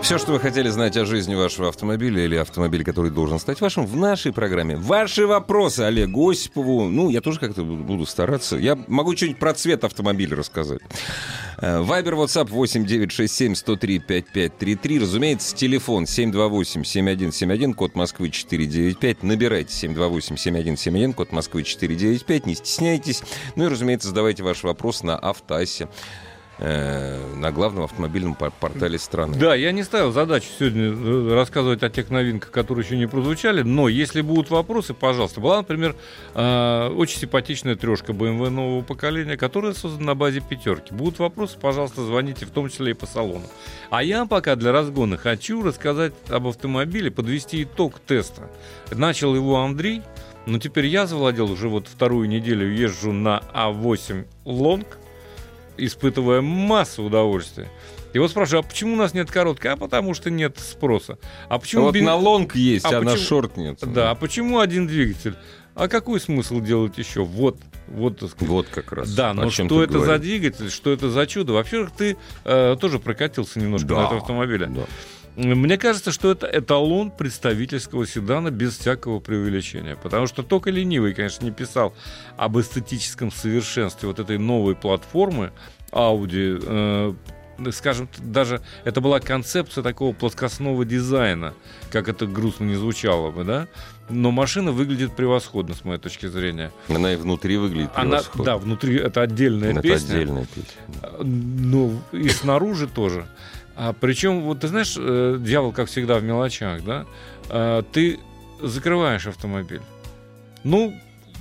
Все, 0.00 0.16
что 0.18 0.32
вы 0.32 0.40
хотели 0.40 0.68
знать 0.68 0.96
о 0.96 1.04
жизни 1.04 1.34
вашего 1.34 1.68
автомобиля 1.68 2.24
или 2.24 2.36
автомобиля, 2.36 2.84
который 2.84 3.10
должен 3.10 3.38
стать 3.38 3.60
вашим, 3.60 3.84
в 3.84 3.96
нашей 3.96 4.32
программе. 4.32 4.76
Ваши 4.76 5.26
вопросы 5.26 5.80
Олегу 5.80 6.30
Осипову. 6.30 6.88
Ну, 6.88 7.10
я 7.10 7.20
тоже 7.20 7.40
как-то 7.40 7.64
буду 7.64 8.06
стараться. 8.06 8.56
Я 8.56 8.78
могу 8.86 9.16
что-нибудь 9.16 9.38
про 9.38 9.54
цвет 9.54 9.82
автомобиля 9.84 10.36
рассказать. 10.36 10.80
Э, 11.58 11.80
Вайбер, 11.80 12.14
WhatsApp 12.14 12.48
8967 12.48 13.54
103 13.56 13.98
5533. 13.98 14.98
Разумеется, 15.00 15.56
телефон 15.56 16.04
728-7171, 16.04 17.74
код 17.74 17.94
Москвы 17.96 18.30
495. 18.30 19.22
Набирайте 19.24 19.88
728-7171, 19.88 21.12
код 21.12 21.32
Москвы 21.32 21.64
495. 21.64 22.46
Не 22.46 22.54
стесняйтесь. 22.54 23.22
Ну 23.56 23.64
и, 23.64 23.68
разумеется, 23.68 24.08
задавайте 24.08 24.44
ваш 24.44 24.62
вопрос 24.62 25.02
на 25.02 25.18
автоассе 25.18 25.88
Э, 26.62 27.16
на 27.36 27.52
главном 27.52 27.84
автомобильном 27.84 28.34
портале 28.34 28.98
страны. 28.98 29.34
Да, 29.38 29.54
я 29.54 29.72
не 29.72 29.82
ставил 29.82 30.12
задачу 30.12 30.48
сегодня 30.58 30.92
э, 30.92 31.34
рассказывать 31.34 31.82
о 31.82 31.88
тех 31.88 32.10
новинках, 32.10 32.50
которые 32.50 32.84
еще 32.84 32.98
не 32.98 33.08
прозвучали, 33.08 33.62
но 33.62 33.88
если 33.88 34.20
будут 34.20 34.50
вопросы, 34.50 34.92
пожалуйста. 34.92 35.40
Была, 35.40 35.56
например, 35.56 35.96
э, 36.34 36.88
очень 36.94 37.18
симпатичная 37.18 37.76
трешка 37.76 38.12
BMW 38.12 38.50
нового 38.50 38.82
поколения, 38.82 39.38
которая 39.38 39.72
создана 39.72 40.08
на 40.08 40.14
базе 40.14 40.42
пятерки. 40.42 40.92
Будут 40.92 41.18
вопросы, 41.18 41.56
пожалуйста, 41.58 42.04
звоните, 42.04 42.44
в 42.44 42.50
том 42.50 42.68
числе 42.68 42.90
и 42.90 42.94
по 42.94 43.06
салону. 43.06 43.46
А 43.88 44.02
я 44.02 44.26
пока 44.26 44.54
для 44.54 44.70
разгона 44.70 45.16
хочу 45.16 45.62
рассказать 45.62 46.12
об 46.28 46.46
автомобиле, 46.46 47.10
подвести 47.10 47.62
итог 47.62 48.00
теста. 48.00 48.50
Начал 48.90 49.34
его 49.34 49.62
Андрей, 49.62 50.02
Но 50.44 50.58
теперь 50.58 50.86
я 50.86 51.06
завладел 51.06 51.50
уже 51.50 51.68
вот 51.68 51.86
вторую 51.86 52.28
неделю, 52.28 52.70
езжу 52.70 53.12
на 53.12 53.42
А8 53.54 54.26
Лонг, 54.44 54.99
испытывая 55.84 56.40
массу 56.40 57.02
удовольствия. 57.02 57.68
И 58.12 58.18
вот 58.18 58.30
спрашиваю, 58.30 58.60
а 58.60 58.62
почему 58.64 58.94
у 58.94 58.96
нас 58.96 59.14
нет 59.14 59.30
короткой? 59.30 59.72
А 59.72 59.76
потому 59.76 60.14
что 60.14 60.30
нет 60.30 60.58
спроса. 60.58 61.18
А 61.48 61.58
почему 61.58 61.84
вот 61.84 61.94
бен... 61.94 62.04
на 62.04 62.16
лонг 62.16 62.56
есть, 62.56 62.84
а, 62.84 62.88
а 62.88 63.00
почему... 63.00 63.10
на 63.10 63.16
шорт 63.16 63.56
нет. 63.56 63.78
Да, 63.82 64.10
а 64.10 64.14
почему 64.14 64.58
один 64.58 64.86
двигатель? 64.86 65.36
А 65.74 65.88
какой 65.88 66.20
смысл 66.20 66.60
делать 66.60 66.98
еще? 66.98 67.24
Вот, 67.24 67.58
вот, 67.86 68.18
так 68.18 68.30
сказать. 68.30 68.48
вот 68.48 68.66
как 68.66 68.92
раз. 68.92 69.14
Да, 69.14 69.32
но 69.32 69.50
что 69.50 69.82
это 69.82 69.94
говоришь? 69.94 70.14
за 70.14 70.18
двигатель, 70.18 70.70
что 70.70 70.90
это 70.92 71.10
за 71.10 71.26
чудо? 71.26 71.52
Вообще, 71.52 71.88
ты 71.96 72.16
э, 72.44 72.76
тоже 72.80 72.98
прокатился 72.98 73.60
немножко 73.60 73.88
да, 73.88 74.02
на 74.02 74.06
этом 74.06 74.18
автомобиле. 74.18 74.66
Да. 74.66 74.82
Мне 75.36 75.78
кажется, 75.78 76.12
что 76.12 76.30
это 76.30 76.46
эталон 76.46 77.10
представительского 77.10 78.06
седана 78.06 78.50
без 78.50 78.78
всякого 78.78 79.20
преувеличения. 79.20 79.96
Потому 79.96 80.26
что 80.26 80.42
только 80.42 80.70
ленивый, 80.70 81.14
конечно, 81.14 81.44
не 81.44 81.52
писал 81.52 81.94
об 82.36 82.58
эстетическом 82.58 83.30
совершенстве 83.30 84.08
вот 84.08 84.18
этой 84.18 84.38
новой 84.38 84.74
платформы 84.74 85.52
Audi. 85.92 86.62
Э, 86.62 87.14
скажем, 87.70 88.08
даже 88.18 88.62
это 88.84 89.00
была 89.00 89.20
концепция 89.20 89.82
такого 89.82 90.12
плоскостного 90.14 90.84
дизайна, 90.84 91.54
как 91.90 92.08
это 92.08 92.26
грустно 92.26 92.64
не 92.64 92.76
звучало 92.76 93.30
бы, 93.30 93.44
да? 93.44 93.68
Но 94.08 94.30
машина 94.30 94.72
выглядит 94.72 95.14
превосходно, 95.14 95.74
с 95.74 95.84
моей 95.84 96.00
точки 96.00 96.26
зрения. 96.26 96.72
Она 96.88 97.12
и 97.12 97.16
внутри 97.16 97.56
выглядит 97.58 97.92
превосходно. 97.92 98.42
Она, 98.42 98.44
да, 98.44 98.58
внутри 98.58 98.96
это 98.96 99.22
отдельная 99.22 99.72
это 99.72 99.82
песня. 99.82 100.06
Это 100.06 100.14
отдельная 100.16 100.46
песня. 100.46 101.24
Ну, 101.24 102.00
и 102.12 102.28
снаружи 102.30 102.88
тоже. 102.88 103.26
А 103.82 103.94
причем, 103.94 104.42
вот 104.42 104.60
ты 104.60 104.68
знаешь, 104.68 104.94
э, 104.98 105.38
дьявол, 105.40 105.72
как 105.72 105.88
всегда, 105.88 106.18
в 106.18 106.22
мелочах, 106.22 106.84
да? 106.84 107.06
А, 107.48 107.82
ты 107.82 108.20
закрываешь 108.60 109.26
автомобиль. 109.26 109.80
Ну, 110.64 110.92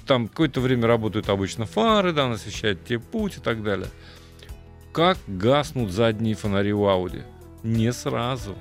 там 0.07 0.29
какое-то 0.29 0.61
время 0.61 0.87
работают 0.87 1.27
обычно 1.27 1.65
фары, 1.65 2.13
да, 2.13 2.31
освещают 2.31 2.85
тебе 2.85 2.99
путь 2.99 3.35
и 3.35 3.41
так 3.41 3.61
далее. 3.61 3.89
Как 4.93 5.17
гаснут 5.27 5.91
задние 5.91 6.33
фонари 6.33 6.71
у 6.71 6.85
Audi? 6.85 7.23
Не 7.63 7.91
сразу. 7.91 8.55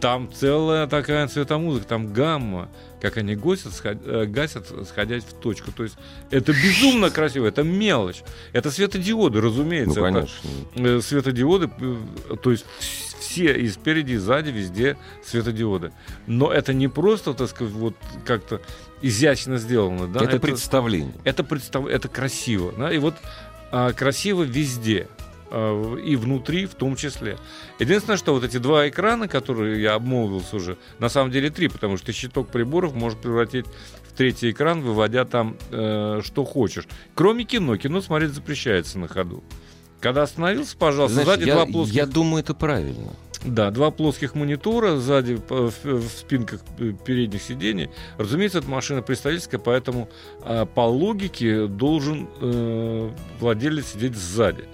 Там 0.00 0.32
целая 0.32 0.86
такая 0.86 1.28
цветомузыка, 1.28 1.86
там 1.86 2.12
гамма, 2.12 2.68
как 3.00 3.16
они 3.16 3.34
гасят, 3.34 3.72
э, 3.84 4.24
гасят, 4.26 4.66
сходясь 4.86 5.24
в 5.24 5.34
точку. 5.34 5.72
То 5.72 5.82
есть 5.82 5.96
это 6.30 6.52
безумно 6.52 7.10
красиво, 7.10 7.46
это 7.46 7.62
мелочь. 7.62 8.22
Это 8.52 8.70
светодиоды, 8.70 9.40
разумеется. 9.40 10.00
Ну, 10.00 10.04
конечно. 10.04 10.48
Это, 10.74 11.02
светодиоды, 11.02 11.70
э, 11.80 12.36
то 12.42 12.50
есть 12.50 12.64
все 13.20 13.54
и 13.54 13.68
спереди, 13.68 14.12
и 14.12 14.16
сзади, 14.16 14.50
везде 14.50 14.96
светодиоды. 15.24 15.92
Но 16.26 16.52
это 16.52 16.72
не 16.72 16.88
просто, 16.88 17.34
так 17.34 17.48
сказать, 17.48 17.72
вот 17.72 17.94
как-то 18.24 18.60
изящно 19.02 19.58
сделано. 19.58 20.08
Да? 20.08 20.20
Это, 20.20 20.36
это 20.36 20.40
представление. 20.40 21.14
Это, 21.24 21.44
представ... 21.44 21.86
это 21.86 22.08
красиво. 22.08 22.72
Да? 22.76 22.92
И 22.92 22.98
вот 22.98 23.14
а, 23.70 23.92
красиво 23.92 24.42
везде. 24.42 25.08
А, 25.50 25.96
и 25.96 26.16
внутри 26.16 26.66
в 26.66 26.74
том 26.74 26.96
числе. 26.96 27.36
Единственное, 27.78 28.16
что 28.16 28.32
вот 28.32 28.44
эти 28.44 28.58
два 28.58 28.88
экрана, 28.88 29.26
которые 29.26 29.82
я 29.82 29.94
обмолвился 29.94 30.56
уже, 30.56 30.76
на 30.98 31.08
самом 31.08 31.30
деле 31.30 31.50
три, 31.50 31.68
потому 31.68 31.96
что 31.96 32.12
щиток 32.12 32.48
приборов 32.48 32.94
может 32.94 33.20
превратить 33.20 33.66
в 34.08 34.12
третий 34.16 34.50
экран, 34.52 34.80
выводя 34.80 35.24
там 35.24 35.56
э, 35.70 36.20
что 36.22 36.44
хочешь. 36.44 36.86
Кроме 37.14 37.44
кино. 37.44 37.76
Кино 37.76 38.00
смотреть 38.00 38.32
запрещается 38.32 38.98
на 38.98 39.08
ходу. 39.08 39.42
Когда 40.00 40.22
остановился, 40.22 40.76
пожалуйста, 40.76 41.14
Знаешь, 41.14 41.28
сзади 41.28 41.48
я, 41.48 41.54
два 41.54 41.66
плоских... 41.66 41.94
Я 41.94 42.06
думаю, 42.06 42.42
это 42.42 42.54
правильно. 42.54 43.12
Да, 43.44 43.70
два 43.70 43.90
плоских 43.90 44.34
монитора 44.34 44.96
сзади 44.96 45.40
в, 45.48 45.72
в 45.82 46.08
спинках 46.08 46.60
передних 47.04 47.42
сидений. 47.42 47.88
Разумеется, 48.18 48.58
это 48.58 48.68
машина 48.68 49.02
представительская, 49.02 49.58
поэтому 49.58 50.08
э, 50.44 50.66
по 50.74 50.82
логике 50.82 51.66
должен 51.66 52.28
э, 52.40 53.10
владелец 53.40 53.92
сидеть 53.92 54.16
сзади. 54.16 54.64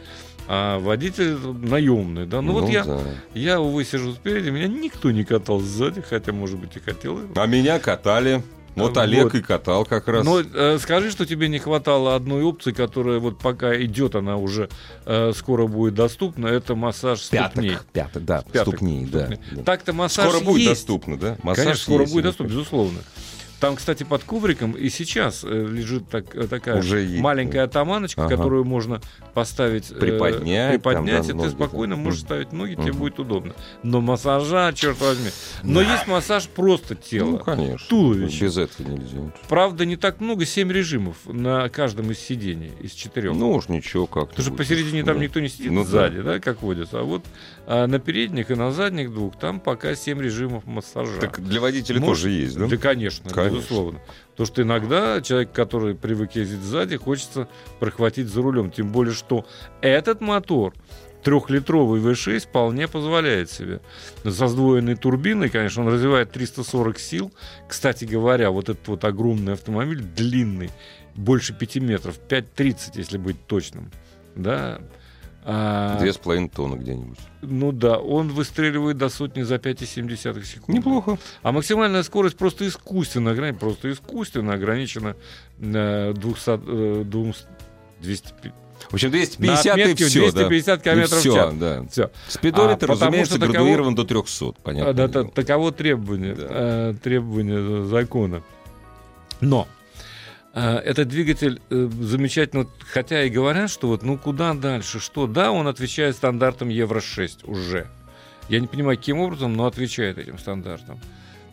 А 0.48 0.78
водитель 0.78 1.36
наемный, 1.36 2.26
да. 2.26 2.40
Ну, 2.40 2.52
ну 2.52 2.60
вот 2.60 2.70
я, 2.70 2.84
да. 2.84 3.00
я, 3.34 3.60
увы, 3.60 3.84
сижу 3.84 4.12
спереди, 4.12 4.50
меня 4.50 4.68
никто 4.68 5.10
не 5.10 5.24
катал 5.24 5.60
сзади, 5.60 6.02
хотя, 6.02 6.32
может 6.32 6.58
быть, 6.58 6.76
и 6.76 6.80
хотел. 6.80 7.18
А 7.34 7.46
меня 7.46 7.78
катали. 7.78 8.42
Вот 8.76 8.98
Олег 8.98 9.24
вот. 9.24 9.34
и 9.34 9.40
катал 9.40 9.86
как 9.86 10.06
раз. 10.06 10.24
Но 10.24 10.40
э, 10.40 10.78
скажи, 10.78 11.10
что 11.10 11.24
тебе 11.24 11.48
не 11.48 11.58
хватало 11.58 12.14
одной 12.14 12.42
опции, 12.42 12.72
которая 12.72 13.18
вот 13.18 13.38
пока 13.38 13.74
идет, 13.82 14.14
она 14.14 14.36
уже 14.36 14.68
э, 15.06 15.32
скоро 15.34 15.66
будет 15.66 15.94
доступна. 15.94 16.46
Это 16.48 16.74
массаж 16.74 17.26
пяток, 17.30 17.52
ступней. 17.52 17.78
Пяток, 17.94 18.24
да, 18.24 18.42
пяток, 18.42 18.74
ступней, 18.74 19.06
ступней. 19.06 19.38
да. 19.52 19.62
Так-то 19.62 19.94
массаж 19.94 20.28
Скоро 20.28 20.44
будет 20.44 20.58
есть. 20.58 20.70
доступно, 20.72 21.18
да? 21.18 21.38
Массаж 21.42 21.64
Конечно, 21.64 21.82
скоро 21.82 22.02
есть, 22.02 22.12
будет 22.12 22.24
доступно, 22.24 22.50
безусловно. 22.50 22.98
Там, 23.60 23.76
кстати, 23.76 24.02
под 24.02 24.22
ковриком 24.22 24.72
и 24.72 24.90
сейчас 24.90 25.42
э, 25.42 25.48
лежит 25.48 26.08
так, 26.08 26.34
э, 26.34 26.46
такая 26.46 26.78
Уже 26.78 27.06
маленькая 27.18 27.64
атаманочка, 27.64 28.26
ага. 28.26 28.36
которую 28.36 28.64
можно 28.64 29.00
поставить, 29.32 29.88
приподнять, 29.98 30.74
э, 30.74 30.78
приподнять 30.78 31.28
там, 31.28 31.40
и 31.40 31.44
ты 31.44 31.50
спокойно 31.50 31.96
да. 31.96 32.02
можешь 32.02 32.20
ставить 32.20 32.52
ноги, 32.52 32.74
угу. 32.74 32.82
тебе 32.82 32.92
будет 32.92 33.18
удобно. 33.18 33.54
Но 33.82 34.02
массажа, 34.02 34.72
черт 34.74 35.00
возьми. 35.00 35.30
Но 35.62 35.80
да. 35.80 35.92
есть 35.92 36.06
массаж 36.06 36.48
просто 36.48 36.94
тела. 36.94 37.30
Ну, 37.30 37.38
конечно. 37.38 37.88
Туловище. 37.88 38.44
Без 38.44 38.58
этого 38.58 38.88
нельзя. 38.88 39.18
Правда, 39.48 39.86
не 39.86 39.96
так 39.96 40.20
много, 40.20 40.44
7 40.44 40.70
режимов 40.70 41.16
на 41.24 41.68
каждом 41.70 42.10
из 42.10 42.18
сидений, 42.18 42.72
из 42.80 42.92
четырех. 42.92 43.32
Ну 43.34 43.52
уж 43.52 43.68
ничего 43.68 44.06
как. 44.06 44.30
Потому 44.30 44.48
что 44.48 44.54
посередине 44.54 45.02
там 45.02 45.18
никто 45.18 45.40
не 45.40 45.48
сидит 45.48 45.72
ну, 45.72 45.84
сзади, 45.84 46.18
да. 46.18 46.34
да, 46.34 46.40
как 46.40 46.60
водится. 46.62 47.00
А 47.00 47.02
вот 47.04 47.24
а 47.66 47.86
на 47.86 47.98
передних 47.98 48.50
и 48.50 48.54
на 48.54 48.70
задних 48.70 49.12
двух 49.12 49.36
там 49.36 49.58
пока 49.58 49.94
7 49.94 50.20
режимов 50.20 50.66
массажа. 50.66 51.20
Так 51.20 51.40
для 51.42 51.60
водителей 51.60 52.00
Может, 52.00 52.24
тоже 52.24 52.30
есть, 52.30 52.56
да? 52.56 52.66
Да, 52.66 52.76
конечно, 52.76 53.28
конечно. 53.28 53.56
безусловно. 53.56 54.00
Потому 54.30 54.46
что 54.46 54.62
иногда 54.62 55.20
человек, 55.20 55.52
который 55.52 55.94
привык 55.96 56.32
ездить 56.36 56.60
сзади, 56.60 56.96
хочется 56.96 57.48
прохватить 57.80 58.28
за 58.28 58.40
рулем. 58.40 58.70
Тем 58.70 58.92
более, 58.92 59.14
что 59.14 59.46
этот 59.80 60.20
мотор 60.20 60.74
трехлитровый 61.24 62.00
V6 62.00 62.38
вполне 62.40 62.86
позволяет 62.86 63.50
себе. 63.50 63.80
Со 64.22 64.46
сдвоенной 64.46 64.94
турбиной, 64.94 65.48
конечно, 65.48 65.82
он 65.82 65.92
развивает 65.92 66.30
340 66.30 66.98
сил. 67.00 67.32
Кстати 67.68 68.04
говоря, 68.04 68.52
вот 68.52 68.68
этот 68.68 68.86
вот 68.86 69.04
огромный 69.04 69.54
автомобиль, 69.54 70.02
длинный, 70.02 70.70
больше 71.16 71.52
5 71.52 71.76
метров, 71.76 72.20
5,30, 72.28 72.92
если 72.94 73.18
быть 73.18 73.44
точным. 73.46 73.90
Да, 74.36 74.80
Две 75.46 76.12
с 76.12 76.16
половиной 76.16 76.48
тонны 76.48 76.76
где-нибудь. 76.76 77.18
Ну 77.40 77.70
да, 77.70 77.98
он 77.98 78.28
выстреливает 78.28 78.98
до 78.98 79.08
сотни 79.08 79.42
за 79.42 79.56
5,7 79.56 80.44
секунд. 80.44 80.76
Неплохо. 80.76 81.18
А 81.42 81.52
максимальная 81.52 82.02
скорость 82.02 82.36
просто 82.36 82.66
искусственно, 82.66 83.54
просто 83.54 83.92
искусственно 83.92 84.54
ограничена 84.54 85.14
200, 85.58 87.04
200, 88.00 88.34
в 88.90 88.94
общем, 88.94 89.10
250 89.10 89.78
и 89.78 89.94
все, 89.94 90.30
250 90.30 90.66
да. 90.66 90.84
километров 90.84 91.18
все, 91.20 91.30
в 91.30 91.34
час. 91.34 91.54
Да. 91.54 91.84
Все. 91.90 92.10
Спидометр, 92.28 92.90
а, 92.90 92.92
разумеется, 92.92 93.34
таково, 93.34 93.52
градуирован 93.52 93.94
до 93.94 94.04
300, 94.04 94.52
понятно. 94.62 94.92
Да, 94.94 95.08
да, 95.08 95.24
таково 95.24 95.72
требование, 95.72 96.34
да. 96.34 96.46
э, 96.48 96.94
требование 97.02 97.86
закона. 97.86 98.42
Но 99.40 99.66
а, 99.68 99.75
этот 100.60 101.08
двигатель 101.08 101.60
э, 101.68 101.88
замечательно, 102.00 102.66
хотя 102.90 103.24
и 103.24 103.28
говорят, 103.28 103.70
что 103.70 103.88
вот 103.88 104.02
ну 104.02 104.16
куда 104.16 104.54
дальше, 104.54 105.00
что 105.00 105.26
да, 105.26 105.52
он 105.52 105.68
отвечает 105.68 106.16
стандартам 106.16 106.70
Евро-6 106.70 107.44
уже. 107.44 107.88
Я 108.48 108.60
не 108.60 108.66
понимаю, 108.66 108.96
каким 108.96 109.18
образом, 109.18 109.54
но 109.54 109.66
отвечает 109.66 110.16
этим 110.16 110.38
стандартам. 110.38 110.98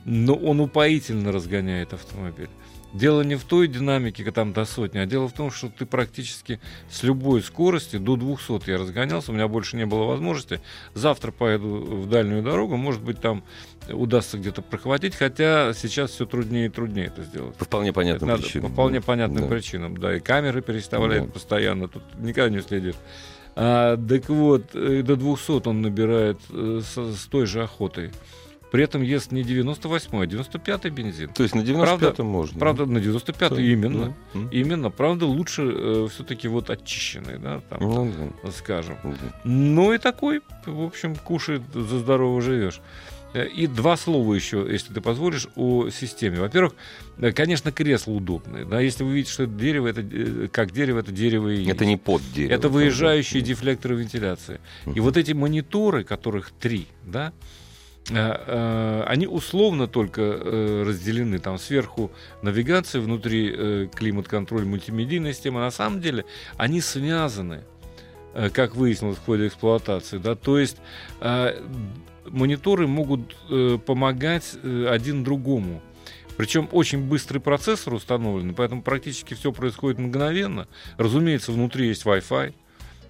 Но 0.06 0.36
он 0.36 0.62
упоительно 0.62 1.34
разгоняет 1.34 1.92
автомобиль. 1.92 2.50
Дело 2.94 3.22
не 3.22 3.36
в 3.36 3.44
той 3.44 3.68
динамике, 3.68 4.30
там 4.32 4.54
до 4.54 4.66
сотни, 4.66 5.00
а 5.00 5.06
дело 5.08 5.28
в 5.28 5.34
том, 5.34 5.50
что 5.50 5.70
ты 5.70 5.86
практически 5.86 6.60
с 6.90 7.02
любой 7.02 7.42
скорости, 7.42 7.98
до 7.98 8.16
200 8.16 8.70
я 8.70 8.78
разгонялся, 8.78 9.32
у 9.32 9.34
меня 9.34 9.48
больше 9.48 9.78
не 9.78 9.86
было 9.86 10.04
возможности. 10.04 10.62
Завтра 10.94 11.32
поеду 11.32 11.68
в 11.68 12.08
дальнюю 12.08 12.44
дорогу, 12.44 12.78
может 12.78 13.02
быть, 13.02 13.20
там 13.20 13.44
удастся 13.90 14.38
где-то 14.38 14.62
прохватить, 14.62 15.16
хотя 15.16 15.74
сейчас 15.74 16.12
все 16.12 16.28
труднее 16.28 16.68
и 16.68 16.70
труднее 16.70 17.08
это 17.08 17.24
сделать. 17.24 17.56
По 17.56 17.66
вполне 17.66 17.94
понятным 17.94 18.30
Надо, 18.30 18.44
причинам. 18.44 18.68
По 18.68 18.74
вполне 18.74 19.02
понятным 19.02 19.44
да. 19.44 19.50
причинам, 19.50 19.98
да. 19.98 20.16
И 20.16 20.20
камеры 20.20 20.62
переставляют 20.62 21.28
да. 21.28 21.32
постоянно, 21.32 21.88
тут 21.88 22.04
никогда 22.20 22.50
не 22.56 22.62
следит. 22.62 22.96
А, 23.56 23.98
так 23.98 24.30
вот, 24.30 24.76
э, 24.76 25.02
до 25.04 25.16
200 25.16 25.68
он 25.68 25.82
набирает 25.82 26.40
э, 26.52 26.82
с, 26.84 26.96
с 26.96 27.26
той 27.26 27.46
же 27.46 27.64
охотой. 27.64 28.12
При 28.74 28.84
этом 28.86 29.04
ест 29.04 29.32
не 29.32 29.44
98-й, 29.44 30.24
а 30.24 30.26
95-й 30.26 30.90
бензин. 30.90 31.30
То 31.30 31.44
есть 31.44 31.54
на 31.54 31.60
95-м 31.60 32.26
можно. 32.26 32.58
Правда, 32.58 32.88
на 32.88 32.98
95-й 32.98 33.72
именно. 33.72 34.16
Да. 34.34 34.40
Именно. 34.50 34.90
Правда, 34.90 35.28
лучше 35.28 35.62
э, 35.62 36.08
все-таки 36.12 36.48
вот 36.48 36.72
очищенный, 36.72 37.38
да, 37.38 37.62
там, 37.70 37.80
ну, 37.80 38.12
да. 38.44 38.52
скажем. 38.52 38.98
Да. 39.04 39.40
Ну 39.44 39.94
и 39.94 40.00
такой, 40.00 40.42
в 40.66 40.82
общем, 40.82 41.16
кушает, 41.16 41.62
за 41.72 42.00
здорово 42.00 42.42
живешь. 42.42 42.82
Э, 43.36 43.46
и 43.46 43.68
два 43.68 43.96
слова 43.96 44.34
еще, 44.34 44.66
если 44.68 44.92
ты 44.92 45.02
позволишь, 45.02 45.48
о 45.56 45.92
системе. 45.92 46.40
Во-первых, 46.40 46.74
э, 47.20 47.32
конечно, 47.32 47.72
кресло 47.72 48.14
удобное. 48.14 48.66
Да, 48.66 48.80
если 48.80 49.04
вы 49.04 49.14
видите, 49.14 49.34
что 49.34 49.44
это 49.44 49.54
дерево, 49.54 49.88
это 49.88 50.02
э, 50.02 50.48
как 50.52 50.72
дерево, 50.72 50.98
это 50.98 51.12
дерево 51.12 51.50
и. 51.50 51.70
Это 51.70 51.86
не 51.86 51.98
под 51.98 52.24
дерево. 52.34 52.54
Это 52.54 52.70
выезжающие 52.70 53.44
дефлекторы 53.44 53.98
вентиляции. 53.98 54.60
И 54.96 55.00
вот 55.00 55.16
эти 55.16 55.34
мониторы, 55.34 56.04
которых 56.04 56.50
три, 56.60 56.88
да, 57.04 57.34
они 58.10 59.28
условно 59.28 59.88
только 59.88 60.22
разделены. 60.86 61.40
Там 61.40 61.58
сверху 61.58 62.12
навигация, 62.42 63.02
внутри 63.02 63.88
климат-контроль, 63.96 64.66
мультимедийная 64.66 65.34
система. 65.34 65.62
На 65.62 65.72
самом 65.72 66.02
деле 66.02 66.26
они 66.58 66.82
связаны, 66.82 67.64
как 68.54 68.76
выяснилось 68.76 69.18
в 69.18 69.26
ходе 69.26 69.48
эксплуатации. 69.48 70.18
Да? 70.18 70.36
То 70.36 70.60
есть 70.60 70.78
мониторы 72.26 72.88
могут 72.88 73.36
помогать 73.86 74.56
один 74.64 75.24
другому. 75.24 75.82
Причем 76.36 76.68
очень 76.72 77.08
быстрый 77.08 77.38
процессор 77.38 77.94
установлен, 77.94 78.56
поэтому 78.56 78.82
практически 78.82 79.36
все 79.36 79.52
происходит 79.52 80.00
мгновенно. 80.00 80.68
Разумеется, 80.98 81.52
внутри 81.52 81.88
есть 81.90 82.06
Wi-Fi. 82.06 82.54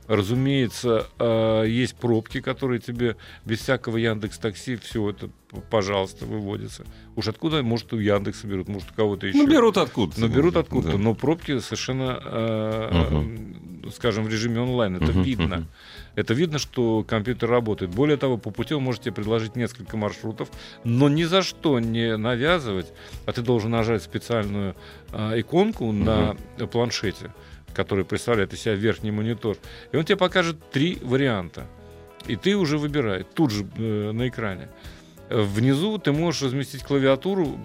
Разумеется, 0.07 1.07
э, 1.17 1.65
есть 1.67 1.95
пробки, 1.95 2.41
которые 2.41 2.79
тебе 2.79 3.15
без 3.45 3.59
всякого 3.59 3.97
Яндекс 3.97 4.37
Такси 4.37 4.75
все 4.75 5.11
это, 5.11 5.29
пожалуйста, 5.69 6.25
выводится. 6.25 6.83
Уж 7.15 7.29
откуда, 7.29 7.63
может, 7.63 7.93
у 7.93 7.99
Яндекса 7.99 8.47
берут, 8.47 8.67
может, 8.67 8.91
у 8.91 8.93
кого-то 8.95 9.27
еще. 9.27 9.37
Ну, 9.37 9.47
берут 9.47 9.77
откуда-то. 9.77 10.19
Но 10.19 10.27
берут 10.27 10.57
откуда-то. 10.57 10.97
Да. 10.97 11.03
Но 11.03 11.13
пробки 11.15 11.59
совершенно, 11.59 12.17
угу. 13.81 13.91
скажем, 13.91 14.25
в 14.25 14.29
режиме 14.29 14.59
онлайн. 14.59 14.97
Это 14.97 15.11
угу, 15.11 15.21
видно. 15.21 15.57
Угу. 15.57 15.65
Это 16.15 16.33
видно, 16.33 16.59
что 16.59 17.05
компьютер 17.07 17.49
работает. 17.49 17.91
Более 17.91 18.17
того, 18.17 18.37
по 18.37 18.51
пути 18.51 18.73
он 18.73 18.83
может 18.83 19.03
тебе 19.03 19.13
предложить 19.13 19.55
несколько 19.55 19.95
маршрутов, 19.95 20.49
но 20.83 21.07
ни 21.07 21.23
за 21.23 21.41
что 21.41 21.79
не 21.79 22.17
навязывать, 22.17 22.91
а 23.25 23.31
ты 23.31 23.41
должен 23.41 23.71
нажать 23.71 24.03
специальную 24.03 24.75
э, 25.11 25.39
иконку 25.39 25.85
угу. 25.85 25.93
на 25.93 26.35
планшете 26.71 27.31
который 27.73 28.05
представляет 28.05 28.53
из 28.53 28.61
себя 28.61 28.75
верхний 28.75 29.11
монитор, 29.11 29.57
и 29.91 29.97
он 29.97 30.05
тебе 30.05 30.17
покажет 30.17 30.57
три 30.71 30.97
варианта. 31.01 31.65
И 32.27 32.35
ты 32.35 32.55
уже 32.55 32.77
выбираешь 32.77 33.25
тут 33.33 33.51
же 33.51 33.67
э, 33.77 34.11
на 34.11 34.29
экране. 34.29 34.69
Внизу 35.29 35.97
ты 35.97 36.11
можешь 36.11 36.43
разместить 36.43 36.83
клавиатуру 36.83 37.57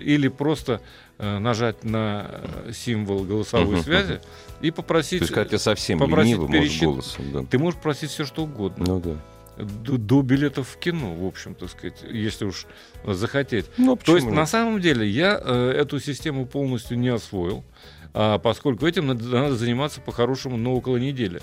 или 0.00 0.28
просто 0.28 0.80
э, 1.18 1.38
нажать 1.38 1.82
на 1.82 2.26
э, 2.66 2.72
символ 2.72 3.24
голосовой 3.24 3.76
uh-huh, 3.76 3.84
связи 3.84 4.12
uh-huh. 4.12 4.60
и 4.60 4.70
попросить. 4.70 5.20
То 5.20 5.24
есть, 5.24 5.34
когда 5.34 5.50
ты 5.50 5.58
совсем 5.58 5.98
попросить 5.98 6.32
ленивый, 6.32 6.52
пересчит... 6.52 6.82
голосом, 6.82 7.24
да. 7.32 7.42
Ты 7.44 7.58
можешь 7.58 7.80
просить 7.80 8.10
все, 8.10 8.24
что 8.24 8.44
угодно. 8.44 8.84
Ну 8.86 9.00
да. 9.00 9.16
До, 9.56 9.96
до 9.96 10.20
билетов 10.20 10.68
в 10.68 10.78
кино, 10.78 11.14
в 11.14 11.24
общем, 11.24 11.54
так 11.54 11.70
сказать, 11.70 12.04
если 12.10 12.44
уж 12.44 12.66
захотеть. 13.06 13.64
Ну, 13.78 13.96
То 13.96 14.16
есть, 14.16 14.26
нет? 14.26 14.36
на 14.36 14.44
самом 14.44 14.80
деле, 14.80 15.08
я 15.08 15.40
э, 15.42 15.70
эту 15.70 15.98
систему 15.98 16.44
полностью 16.44 16.98
не 16.98 17.08
освоил 17.08 17.64
а, 17.95 17.95
поскольку 18.42 18.86
этим 18.86 19.06
надо, 19.06 19.24
надо 19.24 19.56
заниматься 19.56 20.00
по-хорошему, 20.00 20.56
но 20.56 20.74
около 20.74 20.96
недели. 20.96 21.40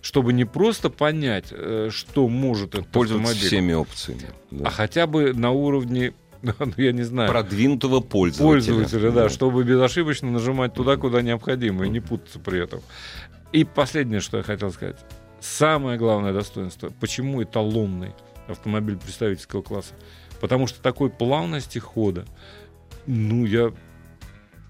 Чтобы 0.00 0.32
не 0.32 0.44
просто 0.44 0.90
понять, 0.90 1.46
э, 1.50 1.88
что 1.90 2.28
может 2.28 2.74
этот 2.74 2.88
Пользоваться 2.88 3.32
автомобиль, 3.32 3.48
всеми 3.48 3.72
опциями. 3.72 4.26
Да. 4.50 4.68
А 4.68 4.70
хотя 4.70 5.06
бы 5.06 5.32
на 5.34 5.50
уровне 5.50 6.14
ну, 6.42 6.72
я 6.76 6.92
не 6.92 7.02
знаю. 7.02 7.30
Продвинутого 7.30 8.00
пользователя. 8.00 8.74
Пользователя, 8.74 9.10
да, 9.10 9.22
да, 9.24 9.28
чтобы 9.28 9.64
безошибочно 9.64 10.30
нажимать 10.30 10.74
туда, 10.74 10.96
куда 10.96 11.22
необходимо, 11.22 11.86
и 11.86 11.88
не 11.88 12.00
путаться 12.00 12.38
при 12.38 12.62
этом. 12.62 12.80
И 13.52 13.64
последнее, 13.64 14.20
что 14.20 14.38
я 14.38 14.42
хотел 14.42 14.70
сказать. 14.72 14.96
Самое 15.40 15.98
главное 15.98 16.32
достоинство, 16.32 16.90
почему 17.00 17.42
эталонный 17.42 18.14
автомобиль 18.48 18.96
представительского 18.96 19.62
класса? 19.62 19.94
Потому 20.40 20.66
что 20.66 20.82
такой 20.82 21.10
плавности 21.10 21.78
хода, 21.78 22.24
ну, 23.06 23.44
я 23.44 23.72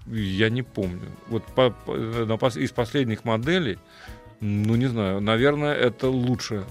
я 0.07 0.49
не 0.49 0.61
помню. 0.61 1.09
Вот 1.27 1.43
по, 1.55 1.71
по, 1.71 1.95
на, 1.95 2.35
из 2.35 2.71
последних 2.71 3.23
моделей, 3.23 3.79
ну 4.39 4.75
не 4.75 4.87
знаю, 4.87 5.21
наверное, 5.21 5.73
это 5.73 6.09
лучше, 6.09 6.65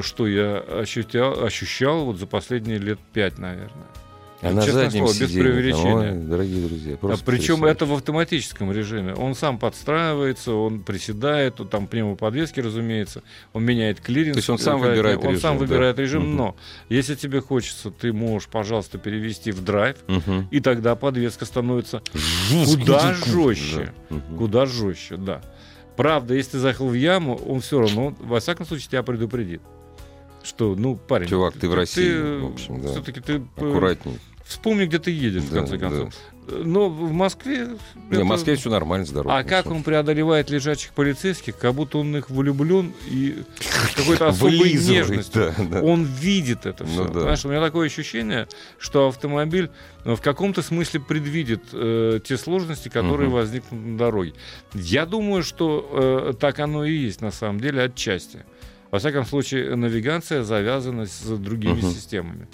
что 0.00 0.26
я 0.26 0.58
ощущал, 0.58 1.44
ощущал 1.44 2.04
вот 2.04 2.18
за 2.18 2.26
последние 2.26 2.78
лет 2.78 2.98
пять, 3.12 3.38
наверное. 3.38 3.86
А 4.42 4.52
на 4.52 4.62
заднем 4.62 5.08
слово, 5.08 5.20
без 5.20 5.32
преувеличения. 5.32 6.12
Ой, 6.12 6.18
дорогие 6.18 6.66
друзья, 6.66 6.98
а, 7.00 7.16
Причем 7.24 7.64
это 7.64 7.86
в 7.86 7.92
автоматическом 7.94 8.70
режиме. 8.70 9.14
Он 9.14 9.34
сам 9.34 9.58
подстраивается, 9.58 10.52
он 10.52 10.80
приседает, 10.80 11.56
там 11.70 11.86
пневмоподвески, 11.86 12.60
разумеется, 12.60 13.22
он 13.52 13.64
меняет 13.64 14.00
клиринг. 14.00 14.34
То 14.34 14.38
есть 14.38 14.50
он 14.50 14.58
сам 14.58 14.80
выбирает 14.80 15.18
он 15.18 15.24
режим. 15.24 15.34
Он 15.34 15.40
сам 15.40 15.58
выбирает 15.58 15.96
да. 15.96 16.02
режим, 16.02 16.22
угу. 16.22 16.30
но 16.30 16.56
если 16.88 17.14
тебе 17.14 17.40
хочется, 17.40 17.90
ты 17.90 18.12
можешь, 18.12 18.48
пожалуйста, 18.48 18.98
перевести 18.98 19.52
в 19.52 19.64
драйв, 19.64 19.96
угу. 20.06 20.46
и 20.50 20.60
тогда 20.60 20.96
подвеска 20.96 21.44
становится 21.46 22.02
куда 22.66 23.14
жестче. 23.14 23.92
Да. 24.10 24.16
Угу. 24.16 24.36
Куда 24.38 24.66
жестче, 24.66 25.16
да. 25.16 25.40
Правда, 25.96 26.34
если 26.34 26.52
ты 26.52 26.58
заехал 26.58 26.88
в 26.88 26.94
яму, 26.94 27.36
он 27.36 27.60
все 27.60 27.80
равно, 27.80 28.14
во 28.20 28.40
всяком 28.40 28.66
случае, 28.66 28.88
тебя 28.88 29.02
предупредит 29.02 29.62
что, 30.46 30.74
ну, 30.76 30.96
парень... 30.96 31.28
Чувак, 31.28 31.54
ты, 31.54 31.60
ты 31.60 31.68
в 31.68 31.74
России, 31.74 32.12
ты, 32.12 32.38
в 32.38 32.52
общем, 32.52 32.82
да. 32.82 32.88
Все-таки 32.88 33.20
ты... 33.20 33.42
Аккуратней. 33.56 34.18
Вспомни, 34.44 34.86
где 34.86 34.98
ты 34.98 35.10
едешь, 35.10 35.42
да, 35.44 35.48
в 35.48 35.54
конце 35.54 35.78
концов. 35.78 36.10
Да. 36.10 36.36
Но 36.48 36.88
в 36.88 37.12
Москве... 37.12 37.66
Не, 37.94 38.12
это... 38.12 38.20
в 38.20 38.26
Москве 38.26 38.54
все 38.54 38.70
нормально, 38.70 39.04
здорово. 39.04 39.38
А 39.38 39.42
как 39.42 39.66
он 39.66 39.82
преодолевает 39.82 40.48
лежачих 40.48 40.92
полицейских, 40.92 41.58
как 41.58 41.74
будто 41.74 41.98
он 41.98 42.16
их 42.16 42.30
влюблен 42.30 42.92
и 43.08 43.42
какой-то 43.96 44.28
особой 44.28 44.74
нежностью. 44.74 45.52
Да, 45.58 45.64
да. 45.64 45.82
Он 45.82 46.04
видит 46.04 46.66
это 46.66 46.86
все. 46.86 47.04
Ну, 47.04 47.12
да. 47.12 47.20
Знаешь, 47.22 47.44
у 47.44 47.48
меня 47.48 47.60
такое 47.60 47.86
ощущение, 47.86 48.46
что 48.78 49.08
автомобиль 49.08 49.70
ну, 50.04 50.14
в 50.14 50.20
каком-то 50.20 50.62
смысле 50.62 51.00
предвидит 51.00 51.62
э, 51.72 52.20
те 52.24 52.36
сложности, 52.36 52.88
которые 52.88 53.28
угу. 53.28 53.38
возникнут 53.38 53.84
на 53.84 53.98
дороге. 53.98 54.34
Я 54.72 55.06
думаю, 55.06 55.42
что 55.42 56.30
э, 56.30 56.34
так 56.38 56.60
оно 56.60 56.84
и 56.84 56.94
есть 56.94 57.20
на 57.20 57.32
самом 57.32 57.58
деле 57.58 57.82
отчасти. 57.82 58.44
Во 58.90 58.98
всяком 58.98 59.24
случае, 59.24 59.74
навигация 59.76 60.42
завязана 60.42 61.06
с 61.06 61.22
другими 61.38 61.80
угу. 61.80 61.90
системами. 61.90 62.48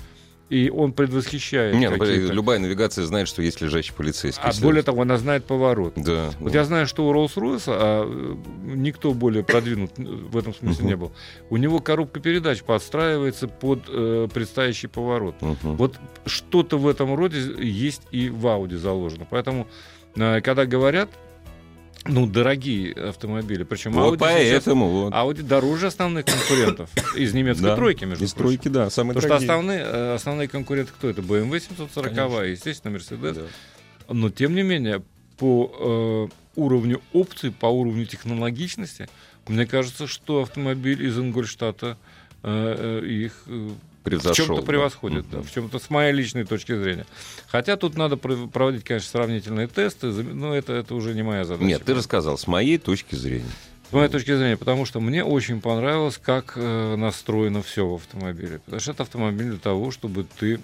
И 0.53 0.69
он 0.69 0.93
предвосхищает. 0.93 1.75
Нет, 1.75 1.95
ну, 1.97 2.05
любая 2.05 2.59
навигация 2.59 3.07
знает, 3.07 3.27
что 3.27 3.41
есть 3.41 3.63
лежащий 3.63 3.95
полицейский. 3.95 4.45
А 4.45 4.53
более 4.61 4.83
того, 4.83 5.01
она 5.01 5.17
знает 5.17 5.47
поворот. 5.47 5.95
Да, 5.97 6.31
вот 6.41 6.53
да. 6.53 6.59
я 6.59 6.65
знаю, 6.67 6.87
что 6.87 7.09
у 7.09 7.15
Rolls-Royce, 7.15 7.65
а 7.69 8.05
э, 8.07 8.37
никто 8.75 9.15
более 9.15 9.45
продвинут 9.45 9.93
в 9.97 10.37
этом 10.37 10.55
смысле 10.55 10.85
uh 10.85 10.89
не 10.89 10.97
был. 10.97 11.13
У 11.49 11.57
него 11.57 11.79
коробка 11.79 12.21
передач 12.21 12.63
подстраивается 12.63 13.49
под 13.49 13.85
э, 13.89 14.29
предстоящий 14.33 14.89
поворот. 14.89 15.37
uh 15.41 15.57
Вот 15.63 15.99
что-то 16.27 16.77
в 16.77 16.87
этом 16.87 17.15
роде 17.15 17.39
есть 17.59 18.03
и 18.11 18.29
в 18.29 18.45
Audi 18.47 18.77
заложено. 18.77 19.27
Поэтому, 19.31 19.69
э, 20.17 20.43
когда 20.43 20.67
говорят 20.67 21.09
ну, 22.05 22.27
дорогие 22.27 22.93
автомобили. 22.93 23.63
Причем 23.63 23.93
вот 23.93 24.15
Audi 24.15 24.19
поэтому 24.19 24.87
сейчас, 24.87 24.93
вот. 24.93 25.13
Audi 25.13 25.43
дороже 25.43 25.87
основных 25.87 26.27
конкурентов 26.27 26.91
из 27.17 27.33
немецкой 27.33 27.63
да, 27.63 27.77
тройки, 27.77 28.05
между 28.05 28.25
из 28.25 28.33
прочим. 28.35 28.59
тройки, 28.59 28.69
да, 28.69 28.91
самые 28.91 29.15
Потому 29.15 29.29
дорогие. 29.29 29.47
что 29.47 29.53
основные, 29.53 29.81
э, 29.81 30.15
основные 30.15 30.49
конкуренты 30.49 30.93
кто 30.93 31.09
это? 31.09 31.23
BMW 31.23 31.61
740, 31.61 32.15
Конечно. 32.15 32.41
естественно, 32.43 32.97
Mercedes. 32.97 33.35
Да. 33.35 34.15
Но, 34.15 34.31
тем 34.31 34.55
не 34.55 34.63
менее, 34.63 35.03
по 35.39 36.29
э, 36.31 36.61
уровню 36.61 37.01
опций, 37.13 37.51
по 37.51 37.67
уровню 37.67 38.05
технологичности, 38.07 39.09
мне 39.49 39.67
кажется, 39.67 40.07
что 40.07 40.43
автомобиль 40.43 41.05
из 41.07 41.19
Ингольштата 41.19 41.99
э, 42.43 43.01
э, 43.03 43.07
их 43.07 43.43
э, 43.47 43.71
превзошел. 44.03 44.45
В 44.45 44.49
чем-то 44.49 44.63
превосходит, 44.63 45.27
да, 45.31 45.39
да, 45.39 45.43
в 45.43 45.53
чем-то 45.53 45.79
с 45.79 45.91
моей 45.91 46.13
личной 46.13 46.45
точки 46.45 46.77
зрения. 46.77 47.07
Хотя 47.49 47.77
тут 47.77 47.97
надо 47.97 48.17
проводить, 48.17 48.85
конечно, 48.85 49.09
сравнительные 49.09 49.69
тесты, 49.69 50.09
но 50.09 50.55
это, 50.55 50.73
это 50.73 50.95
уже 50.95 51.15
не 51.15 51.23
моя 51.23 51.45
задача. 51.45 51.65
Нет, 51.65 51.85
ты 51.85 51.95
рассказал, 51.95 52.39
с 52.39 52.47
моей 52.47 52.79
точки 52.79 53.15
зрения. 53.15 53.51
С 53.89 53.93
моей 53.93 54.09
точки 54.09 54.35
зрения, 54.35 54.57
потому 54.57 54.87
что 54.87 55.01
мне 55.01 55.23
очень 55.23 55.61
понравилось, 55.61 56.19
как 56.19 56.55
э, 56.57 56.97
настроено 56.97 57.63
все 57.63 57.87
в 57.87 57.95
автомобиле. 57.95 58.61
Потому 58.65 58.81
что 58.81 58.93
это 58.93 59.03
автомобиль 59.03 59.51
для 59.51 59.59
того, 59.59 59.91
чтобы 59.91 60.27
ты 60.39 60.61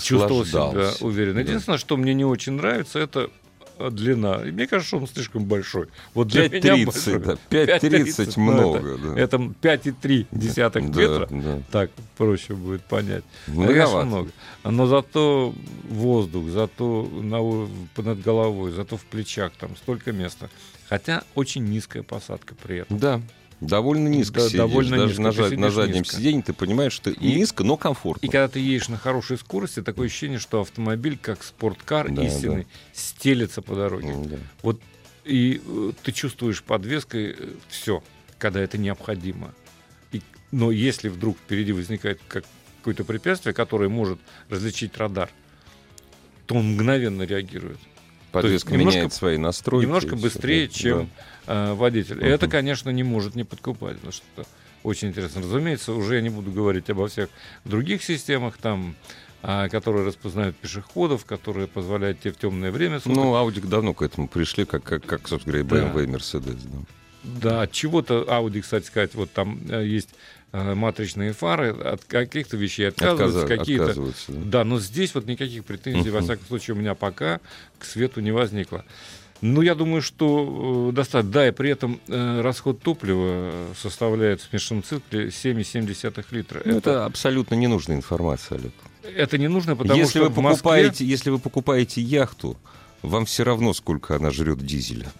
чувствовал 0.00 0.44
себя 0.44 0.92
уверенно. 1.00 1.40
Единственное, 1.40 1.78
что 1.78 1.96
мне 1.96 2.14
не 2.14 2.24
очень 2.24 2.52
нравится, 2.52 2.98
это 2.98 3.30
длина. 3.78 4.46
И 4.46 4.50
мне 4.50 4.66
кажется, 4.66 4.88
что 4.88 4.98
он 4.98 5.08
слишком 5.08 5.44
большой. 5.44 5.88
Вот 6.14 6.28
для 6.28 6.48
5, 6.48 6.64
меня 6.64 6.74
30, 6.74 6.86
большой. 6.86 7.18
Да, 7.20 7.36
5,30 7.50 8.40
много. 8.40 8.80
Ну, 8.80 9.16
это, 9.16 9.38
да. 9.38 9.70
это 9.70 9.90
5,3 9.90 10.26
десятых 10.30 10.90
да, 10.90 11.00
метра. 11.00 11.28
Да. 11.30 11.58
Так 11.70 11.90
проще 12.16 12.54
будет 12.54 12.82
понять. 12.84 13.24
Многовато. 13.46 14.06
много. 14.06 14.30
Но 14.64 14.86
зато 14.86 15.54
воздух, 15.88 16.48
зато 16.48 17.08
на, 17.12 17.40
над 18.02 18.22
головой, 18.22 18.72
зато 18.72 18.96
в 18.96 19.04
плечах 19.04 19.52
там 19.58 19.76
столько 19.76 20.12
места. 20.12 20.48
Хотя 20.88 21.24
очень 21.34 21.64
низкая 21.64 22.02
посадка 22.02 22.54
при 22.54 22.78
этом. 22.78 22.98
Да, 22.98 23.20
Довольно 23.60 24.08
низко 24.08 24.40
да, 24.40 24.46
сидишь. 24.46 24.58
Довольно 24.58 24.96
Даже 24.96 25.22
низко. 25.22 25.54
на, 25.54 25.56
на 25.56 25.70
заднем 25.70 25.98
низко. 26.02 26.16
сиденье 26.16 26.42
ты 26.42 26.52
понимаешь, 26.52 26.92
что 26.92 27.10
и, 27.10 27.34
низко, 27.34 27.64
но 27.64 27.76
комфортно. 27.76 28.26
И 28.26 28.28
когда 28.28 28.48
ты 28.48 28.60
едешь 28.60 28.88
на 28.88 28.96
хорошей 28.96 29.38
скорости, 29.38 29.82
такое 29.82 30.06
ощущение, 30.06 30.38
что 30.38 30.60
автомобиль, 30.60 31.18
как 31.20 31.42
спорткар 31.42 32.10
да, 32.10 32.24
истинный, 32.24 32.64
да. 32.64 32.68
стелется 32.92 33.62
по 33.62 33.74
дороге. 33.74 34.14
Да. 34.24 34.36
Вот 34.62 34.80
и 35.24 35.62
э, 35.64 35.92
ты 36.02 36.12
чувствуешь 36.12 36.62
подвеской 36.62 37.34
э, 37.38 37.52
все, 37.68 38.02
когда 38.38 38.60
это 38.60 38.76
необходимо. 38.76 39.54
И, 40.12 40.20
но 40.52 40.70
если 40.70 41.08
вдруг 41.08 41.38
впереди 41.38 41.72
возникает 41.72 42.20
как, 42.28 42.44
какое-то 42.78 43.04
препятствие, 43.04 43.54
которое 43.54 43.88
может 43.88 44.18
различить 44.50 44.96
радар, 44.98 45.30
то 46.46 46.56
он 46.56 46.74
мгновенно 46.74 47.22
реагирует. 47.22 47.78
Подвеска 48.42 48.72
немножко, 48.72 48.98
меняет 48.98 49.12
свои 49.12 49.38
настройки. 49.38 49.86
Немножко 49.86 50.16
быстрее, 50.16 50.68
чем 50.68 51.10
да. 51.46 51.70
э, 51.70 51.74
водитель. 51.74 52.22
И 52.22 52.26
это, 52.26 52.48
конечно, 52.48 52.90
не 52.90 53.02
может 53.02 53.34
не 53.34 53.44
подкупать, 53.44 53.96
потому 53.96 54.12
что 54.12 54.44
очень 54.82 55.08
интересно. 55.08 55.42
Разумеется, 55.42 55.92
уже 55.92 56.16
я 56.16 56.20
не 56.20 56.30
буду 56.30 56.50
говорить 56.52 56.90
обо 56.90 57.08
всех 57.08 57.30
других 57.64 58.02
системах, 58.02 58.58
там 58.58 58.94
а, 59.46 59.68
которые 59.68 60.06
распознают 60.06 60.56
пешеходов, 60.56 61.26
которые 61.26 61.68
позволяют 61.68 62.20
тебе 62.20 62.32
в 62.32 62.38
темное 62.38 62.70
время 62.70 62.98
суток. 62.98 63.16
Ну, 63.16 63.34
Audi 63.34 63.66
давно 63.66 63.92
к 63.92 64.00
этому 64.00 64.26
пришли, 64.26 64.64
как, 64.64 64.82
как, 64.84 65.04
как 65.04 65.28
собственно 65.28 65.62
говоря, 65.62 65.86
BMW 65.86 65.94
да. 65.94 66.02
и 66.02 66.06
Mercedes. 66.06 66.60
Да. 66.64 66.78
Да, 67.24 67.62
от 67.62 67.72
чего-то 67.72 68.24
Audi, 68.28 68.60
кстати 68.60 68.86
сказать, 68.86 69.14
вот 69.14 69.30
там 69.32 69.60
э, 69.68 69.86
есть 69.86 70.10
матричные 70.54 71.32
фары, 71.32 71.70
от 71.70 72.04
каких-то 72.04 72.56
вещей 72.56 72.88
отказываются, 72.88 73.42
Отказ... 73.42 73.58
какие-то. 73.58 73.84
Отказываются, 73.84 74.32
да. 74.32 74.40
да, 74.44 74.64
но 74.64 74.78
здесь 74.78 75.14
вот 75.14 75.26
никаких 75.26 75.64
претензий, 75.64 76.10
uh-huh. 76.10 76.12
во 76.12 76.20
всяком 76.22 76.46
случае, 76.46 76.76
у 76.76 76.78
меня 76.78 76.94
пока 76.94 77.40
к 77.78 77.84
свету 77.84 78.20
не 78.20 78.30
возникло. 78.30 78.84
Ну, 79.40 79.60
я 79.60 79.74
думаю, 79.74 80.00
что 80.00 80.88
э, 80.90 80.94
достаточно. 80.94 81.32
Да, 81.32 81.48
и 81.48 81.50
при 81.50 81.70
этом 81.70 82.00
э, 82.08 82.40
расход 82.40 82.80
топлива 82.80 83.52
составляет 83.76 84.40
в 84.40 84.48
смешанном 84.48 84.82
цикле 84.82 85.26
7,7 85.26 86.24
литра. 86.30 86.62
Ну, 86.64 86.78
это... 86.78 86.90
это 86.90 87.04
абсолютно 87.04 87.54
ненужная 87.54 87.96
информация, 87.96 88.58
Олег. 88.58 88.72
Это 89.02 89.36
не 89.36 89.48
нужно, 89.48 89.76
потому 89.76 89.98
если 89.98 90.18
что 90.18 90.28
вы 90.28 90.34
покупаете, 90.34 90.88
Москве... 90.88 91.06
Если 91.06 91.30
вы 91.30 91.38
покупаете 91.38 92.00
яхту, 92.00 92.56
вам 93.02 93.26
все 93.26 93.44
равно, 93.44 93.74
сколько 93.74 94.16
она 94.16 94.30
жрет 94.30 94.64
дизеля. 94.64 95.12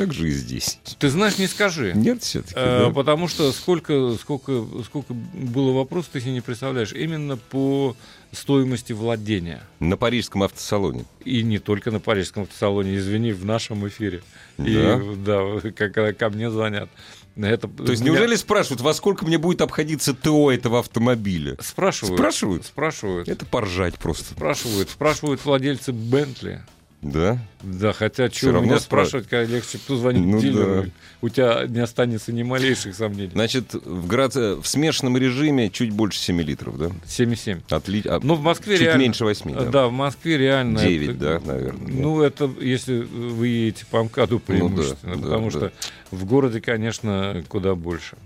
Так 0.00 0.14
же 0.14 0.28
и 0.28 0.30
здесь. 0.30 0.78
Ты 0.98 1.10
знаешь, 1.10 1.36
не 1.36 1.46
скажи. 1.46 1.92
Нет, 1.94 2.22
все-таки. 2.22 2.54
А, 2.56 2.86
да. 2.86 2.90
Потому 2.90 3.28
что 3.28 3.52
сколько, 3.52 4.14
сколько, 4.18 4.64
сколько 4.82 5.12
было 5.12 5.72
вопросов, 5.72 6.12
ты 6.14 6.22
себе 6.22 6.32
не 6.32 6.40
представляешь. 6.40 6.94
Именно 6.94 7.36
по 7.36 7.94
стоимости 8.32 8.94
владения. 8.94 9.62
На 9.78 9.98
парижском 9.98 10.42
автосалоне. 10.42 11.04
И 11.26 11.42
не 11.42 11.58
только 11.58 11.90
на 11.90 12.00
парижском 12.00 12.44
автосалоне, 12.44 12.96
извини, 12.96 13.32
в 13.32 13.44
нашем 13.44 13.86
эфире. 13.88 14.22
Да? 14.56 14.64
И, 14.64 15.16
да, 15.16 15.60
когда 15.70 16.14
ко 16.14 16.30
мне 16.30 16.50
звонят. 16.50 16.88
Это, 17.36 17.68
То 17.68 17.90
есть 17.90 18.02
меня... 18.02 18.12
неужели 18.12 18.36
спрашивают, 18.36 18.80
во 18.80 18.94
сколько 18.94 19.26
мне 19.26 19.36
будет 19.36 19.60
обходиться 19.60 20.14
ТО 20.14 20.50
этого 20.50 20.78
автомобиля? 20.78 21.58
Спрашивают. 21.60 22.18
Спрашивают? 22.18 22.64
Спрашивают. 22.64 23.28
Это 23.28 23.44
поржать 23.44 23.96
просто. 23.96 24.32
Спрашивают. 24.32 24.88
Спрашивают 24.88 25.44
владельцы 25.44 25.92
Бентли. 25.92 26.62
Да? 27.02 27.38
Да, 27.62 27.94
хотя 27.94 28.28
что 28.28 28.52
меня 28.52 28.78
спрашивать, 28.78 28.84
спрашивать, 28.84 29.28
когда 29.28 29.54
легче, 29.54 29.78
кто 29.78 29.96
звонит 29.96 30.22
ну, 30.22 30.38
дилеру, 30.38 30.82
да. 30.82 30.90
у 31.22 31.28
тебя 31.30 31.64
не 31.66 31.80
останется 31.80 32.30
ни 32.30 32.42
малейших 32.42 32.94
сомнений. 32.94 33.30
Значит, 33.32 33.72
в, 33.72 34.06
Град... 34.06 34.34
в 34.34 34.64
смешанном 34.64 35.16
режиме 35.16 35.70
чуть 35.70 35.92
больше 35.92 36.18
7 36.18 36.42
литров, 36.42 36.76
да? 36.76 36.86
7,7. 37.06 37.62
Отлично. 37.70 38.16
А 38.16 38.20
ну, 38.22 38.34
в 38.34 38.42
Москве 38.42 38.76
чуть 38.76 38.86
реально... 38.86 39.00
меньше 39.00 39.24
8, 39.24 39.54
да? 39.54 39.64
Да, 39.64 39.86
в 39.88 39.92
Москве 39.92 40.36
реально... 40.36 40.80
9, 40.80 41.08
это... 41.08 41.18
да, 41.18 41.40
наверное. 41.40 41.90
Ну, 41.90 42.20
это 42.20 42.50
если 42.60 42.98
вы 43.00 43.48
едете 43.48 43.86
по 43.90 44.02
МКАДу 44.04 44.38
преимущественно, 44.38 45.14
ну, 45.14 45.22
да, 45.22 45.26
потому 45.28 45.44
да, 45.46 45.50
что 45.50 45.60
да. 45.60 45.72
в 46.10 46.24
городе, 46.26 46.60
конечно, 46.60 47.42
куда 47.48 47.74
больше. 47.74 48.18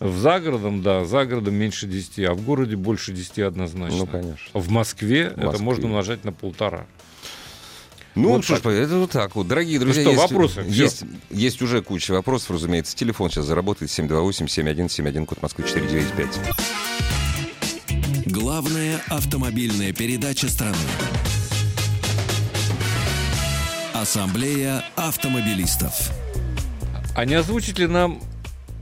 В 0.00 0.18
загородом, 0.18 0.82
да, 0.82 1.04
за 1.04 1.26
городом 1.26 1.54
меньше 1.54 1.86
10, 1.86 2.24
а 2.24 2.34
в 2.34 2.42
городе 2.42 2.76
больше 2.76 3.12
10 3.12 3.38
однозначно. 3.40 3.98
Ну, 3.98 4.06
конечно. 4.06 4.36
В 4.52 4.68
Москве, 4.68 5.30
в 5.30 5.36
Москве. 5.36 5.48
это 5.48 5.62
можно 5.62 5.86
умножать 5.86 6.24
на 6.24 6.32
полтора. 6.32 6.86
Ну, 8.14 8.30
вот 8.30 8.44
что 8.44 8.56
ж, 8.56 8.60
это 8.74 8.96
вот 8.96 9.10
так 9.12 9.36
вот. 9.36 9.46
Дорогие 9.46 9.78
друзья, 9.78 10.04
ну 10.04 10.12
что, 10.12 10.20
есть, 10.20 10.32
вопросы? 10.32 10.64
Есть, 10.68 11.04
есть 11.30 11.62
уже 11.62 11.82
куча 11.82 12.12
вопросов, 12.12 12.50
разумеется. 12.52 12.96
Телефон 12.96 13.30
сейчас 13.30 13.44
заработает 13.46 13.90
728-7171, 13.90 15.26
код 15.26 15.40
Москвы 15.42 15.64
495. 15.64 16.40
Главная 18.26 19.00
автомобильная 19.08 19.92
передача 19.92 20.48
страны. 20.48 20.76
Ассамблея 23.94 24.84
автомобилистов. 24.96 26.10
А 27.14 27.24
не 27.24 27.34
озвучит 27.34 27.78
ли 27.78 27.86
нам 27.86 28.20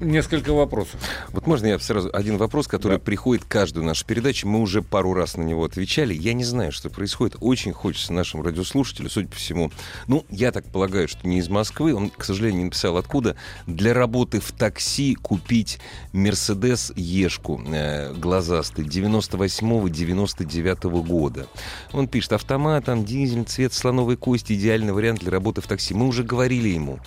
несколько 0.00 0.52
вопросов. 0.52 1.00
Вот 1.32 1.46
можно 1.46 1.66
я 1.66 1.78
сразу 1.78 2.10
один 2.12 2.36
вопрос, 2.36 2.66
который 2.66 2.98
да. 2.98 3.04
приходит 3.04 3.44
каждую 3.44 3.84
нашу 3.84 4.04
передачу. 4.06 4.48
Мы 4.48 4.60
уже 4.60 4.82
пару 4.82 5.14
раз 5.14 5.36
на 5.36 5.42
него 5.42 5.64
отвечали. 5.64 6.14
Я 6.14 6.32
не 6.32 6.44
знаю, 6.44 6.72
что 6.72 6.90
происходит. 6.90 7.36
Очень 7.40 7.72
хочется 7.72 8.12
нашим 8.12 8.42
радиослушателям, 8.42 9.10
судя 9.10 9.28
по 9.28 9.36
всему. 9.36 9.70
Ну, 10.06 10.24
я 10.30 10.52
так 10.52 10.64
полагаю, 10.66 11.08
что 11.08 11.26
не 11.26 11.38
из 11.38 11.48
Москвы. 11.48 11.94
Он, 11.94 12.10
к 12.10 12.24
сожалению, 12.24 12.58
не 12.58 12.64
написал 12.66 12.96
откуда. 12.96 13.36
Для 13.66 13.94
работы 13.94 14.40
в 14.40 14.52
такси 14.52 15.14
купить 15.14 15.78
Мерседес 16.12 16.92
Ешку 16.96 17.62
э, 17.66 18.12
глазастый 18.14 18.84
98-99 18.84 21.02
года. 21.02 21.46
Он 21.92 22.08
пишет, 22.08 22.32
автомат, 22.32 22.86
там 22.86 23.04
дизель, 23.04 23.44
цвет 23.44 23.72
слоновой 23.72 24.16
кости, 24.16 24.54
идеальный 24.54 24.92
вариант 24.92 25.20
для 25.20 25.30
работы 25.30 25.60
в 25.60 25.66
такси. 25.66 25.94
Мы 25.94 26.06
уже 26.06 26.22
говорили 26.22 26.68
ему. 26.68 27.00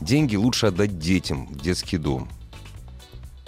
Деньги 0.00 0.36
лучше 0.36 0.66
отдать 0.66 0.98
детям 0.98 1.46
в 1.46 1.60
детский 1.60 1.98
дом. 1.98 2.28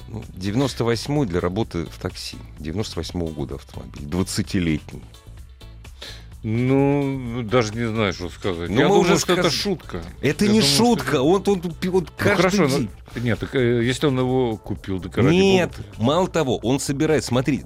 98-й 0.08 1.08
ну, 1.08 1.24
для 1.26 1.40
работы 1.40 1.84
в 1.84 1.98
такси. 1.98 2.38
98-го 2.58 3.26
года 3.26 3.56
автомобиль. 3.56 4.04
20-летний. 4.04 5.02
Ну, 6.44 7.42
даже 7.42 7.74
не 7.74 7.88
знаю, 7.88 8.12
что 8.12 8.30
сказать. 8.30 8.70
Но 8.70 8.80
Я 8.80 8.86
думаю, 8.86 9.00
уже 9.00 9.18
что 9.18 9.32
сказ... 9.32 9.38
это 9.38 9.50
шутка. 9.50 10.02
Это 10.20 10.44
Я 10.44 10.52
не 10.52 10.60
думаю, 10.60 10.76
шутка, 10.76 11.10
что... 11.10 11.22
он, 11.24 11.42
он, 11.46 11.62
он, 11.64 11.94
он 11.94 12.08
каждый 12.16 12.34
ну, 12.34 12.36
хорошо, 12.36 12.66
день. 12.68 12.90
Но... 13.14 13.20
Нет, 13.20 13.38
так, 13.40 13.54
э, 13.56 13.84
если 13.84 14.06
он 14.06 14.18
его 14.18 14.56
купил, 14.56 15.00
так 15.00 15.16
Нет, 15.18 15.72
Бога. 15.76 16.04
мало 16.04 16.28
того, 16.28 16.58
он 16.58 16.78
собирает, 16.78 17.24
смотри, 17.24 17.64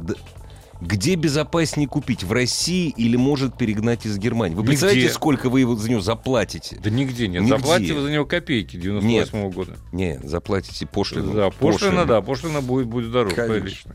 где 0.83 1.15
безопаснее 1.15 1.89
купить? 1.89 2.25
В 2.25 2.33
России 2.33 2.93
или 2.97 3.17
может 3.17 3.57
перегнать 3.57 4.05
из 4.05 4.19
Германии? 4.19 4.57
Вы 4.57 4.65
представляете, 4.65 5.03
нигде. 5.03 5.15
сколько 5.15 5.49
вы 5.49 5.61
его 5.61 5.77
за 5.77 5.89
него 5.89 6.01
заплатите? 6.01 6.79
Да 6.83 6.91
нигде 6.91 7.29
нет. 7.29 7.43
Нигде. 7.43 7.57
Заплатите 7.57 7.95
вы 7.95 8.01
за 8.03 8.11
него 8.11 8.27
копейки 8.27 8.77
98 8.77 9.39
-го 9.39 9.53
года. 9.53 9.77
Нет, 9.93 10.21
заплатите 10.25 10.87
пошлину. 10.87 11.35
Да, 11.35 11.51
пошлина, 11.51 11.73
пошлина. 11.73 12.05
да, 12.05 12.21
пошлина 12.21 12.61
будет, 12.61 12.89
будет 12.89 13.13
дороже. 13.13 13.37
Конечно. 13.37 13.95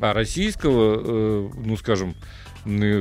А 0.00 0.12
российского, 0.12 1.00
э, 1.00 1.48
ну, 1.64 1.76
скажем, 1.76 2.16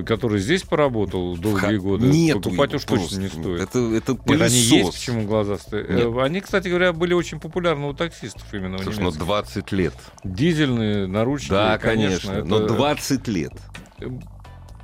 который 0.05 0.39
здесь 0.39 0.63
поработал 0.63 1.35
долгие 1.37 1.77
годы, 1.77 2.05
Нет, 2.05 2.41
покупать 2.41 2.73
уж 2.75 2.83
точно 2.83 3.19
не 3.19 3.27
стоит. 3.29 3.61
Это, 3.61 3.79
это 3.79 4.17
Нет, 4.25 4.41
они 4.41 4.55
есть, 4.55 4.91
почему 4.93 5.23
глаза 5.23 5.57
стоят. 5.57 5.89
Э, 5.89 6.21
они, 6.21 6.41
кстати 6.41 6.67
говоря, 6.67 6.93
были 6.93 7.13
очень 7.13 7.39
популярны 7.39 7.87
у 7.87 7.93
таксистов 7.93 8.45
именно. 8.53 8.77
Слушай, 8.77 9.03
ну 9.03 9.11
20 9.11 9.71
лет. 9.71 9.93
Дизельные, 10.23 11.07
наручники. 11.07 11.51
Да, 11.51 11.77
конечно, 11.77 12.33
конечно 12.33 12.59
но 12.59 12.67
20 12.67 13.27
лет. 13.27 13.53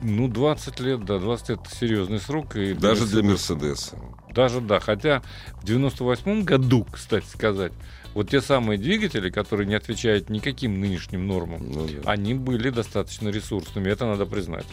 Ну, 0.04 0.28
20 0.28 0.80
лет, 0.80 1.06
да, 1.06 1.20
20 1.20 1.50
лет 1.50 1.60
серьезный 1.80 2.20
срок. 2.20 2.56
И 2.56 2.74
Даже 2.74 3.06
для 3.06 3.22
Мерседеса. 3.22 3.98
Даже 4.34 4.62
да. 4.62 4.80
Хотя 4.80 5.22
в 5.62 5.65
98 5.65 6.44
году, 6.44 6.88
кстати 6.91 7.26
сказать, 7.26 7.72
вот 8.13 8.30
те 8.30 8.41
самые 8.41 8.78
двигатели, 8.78 9.30
которые 9.30 9.67
не 9.67 9.76
отвечают 9.76 10.30
никаким 10.30 10.80
нынешним 10.80 11.28
нормам, 11.28 11.71
ну, 11.71 11.88
да. 11.88 12.12
они 12.12 12.34
были 12.34 12.69
достаточно 12.69 13.30
ресурсными, 13.30 13.89
это 13.89 14.06
надо 14.06 14.26
признать. 14.26 14.65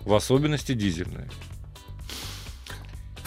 В 0.00 0.14
особенности 0.14 0.74
дизельные. 0.74 1.28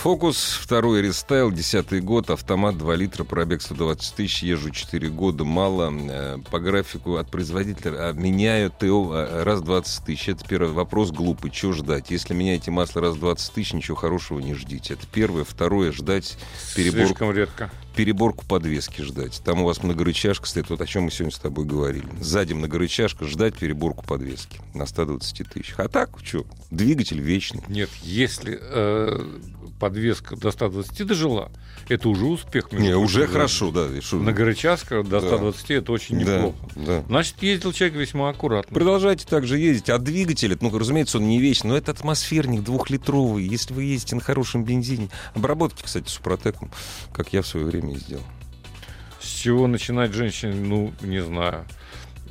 Фокус, 0.05 0.59
второй 0.61 1.01
рестайл, 1.01 1.51
десятый 1.51 1.99
год, 1.99 2.29
автомат 2.29 2.77
2 2.77 2.95
литра, 2.95 3.23
пробег 3.23 3.63
120 3.63 4.13
тысяч, 4.13 4.43
езжу 4.43 4.69
4 4.69 5.09
года, 5.09 5.45
мало. 5.45 5.91
Э, 5.91 6.37
по 6.51 6.59
графику 6.59 7.15
от 7.15 7.31
производителя 7.31 8.09
а 8.09 8.13
меняю 8.13 8.69
ТО 8.69 9.09
а, 9.11 9.43
раз 9.43 9.63
20 9.63 10.05
тысяч. 10.05 10.29
Это 10.29 10.45
первый 10.47 10.73
вопрос 10.73 11.09
глупый, 11.09 11.51
что 11.51 11.73
ждать? 11.73 12.11
Если 12.11 12.35
меняете 12.35 12.69
масло 12.69 13.01
раз 13.01 13.15
20 13.15 13.51
тысяч, 13.51 13.73
ничего 13.73 13.97
хорошего 13.97 14.37
не 14.37 14.53
ждите. 14.53 14.93
Это 14.93 15.07
первое. 15.11 15.43
Второе, 15.43 15.91
ждать 15.91 16.37
переборку. 16.75 17.07
Слишком 17.07 17.31
редко 17.31 17.71
переборку 17.95 18.45
подвески 18.45 19.01
ждать. 19.01 19.41
Там 19.43 19.61
у 19.61 19.65
вас 19.65 19.81
многорычажка 19.81 20.45
стоит, 20.45 20.69
вот 20.69 20.81
о 20.81 20.85
чем 20.85 21.03
мы 21.03 21.11
сегодня 21.11 21.33
с 21.33 21.39
тобой 21.39 21.65
говорили. 21.65 22.05
Сзади 22.19 22.53
многорычажка, 22.53 23.25
ждать 23.25 23.57
переборку 23.57 24.05
подвески 24.05 24.59
на 24.73 24.85
120 24.85 25.49
тысячах. 25.49 25.79
А 25.79 25.87
так, 25.87 26.09
что, 26.23 26.45
двигатель 26.71 27.19
вечный. 27.19 27.63
Нет, 27.67 27.89
если 28.03 28.59
э, 28.61 29.39
подвеска 29.79 30.35
до 30.35 30.51
120 30.51 31.05
дожила, 31.05 31.51
это 31.89 32.09
уже 32.09 32.25
успех. 32.25 32.71
Не, 32.71 32.95
уже 32.95 33.27
хорошо, 33.27 33.71
да. 33.71 33.87
Многорычажка 34.11 35.03
до 35.03 35.19
120 35.19 35.67
да. 35.67 35.73
это 35.75 35.91
очень 35.91 36.17
неплохо. 36.17 36.57
Да, 36.75 36.85
да. 36.85 37.03
Значит, 37.07 37.41
ездил 37.41 37.73
человек 37.73 37.97
весьма 37.97 38.29
аккуратно. 38.29 38.73
Продолжайте 38.73 39.25
также 39.25 39.57
ездить. 39.59 39.89
А 39.89 39.97
двигатель, 39.97 40.57
ну, 40.61 40.77
разумеется, 40.77 41.17
он 41.17 41.27
не 41.27 41.39
вечный, 41.39 41.71
но 41.71 41.77
это 41.77 41.91
атмосферник 41.91 42.63
двухлитровый. 42.63 43.45
Если 43.45 43.73
вы 43.73 43.83
ездите 43.83 44.15
на 44.15 44.21
хорошем 44.21 44.63
бензине, 44.63 45.09
обработайте, 45.33 45.83
кстати, 45.83 46.09
супротеком, 46.09 46.71
как 47.13 47.33
я 47.33 47.41
в 47.41 47.47
свое 47.47 47.65
время 47.65 47.95
сделал. 47.95 48.23
С 49.21 49.27
чего 49.27 49.67
начинать 49.67 50.13
женщине, 50.13 50.53
ну, 50.53 50.93
не 51.01 51.21
знаю. 51.21 51.65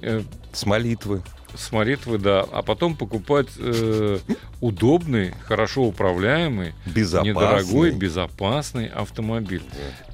Э, 0.01 0.23
с 0.53 0.67
молитвы 0.67 1.23
с 1.57 1.73
молитвы, 1.73 2.19
да, 2.19 2.45
а 2.53 2.63
потом 2.63 2.97
покупать 2.97 3.49
э, 3.59 4.19
удобный, 4.61 5.35
хорошо 5.45 5.85
управляемый, 5.85 6.75
безопасный. 6.87 7.31
недорогой, 7.31 7.91
безопасный 7.93 8.87
автомобиль. 8.87 9.63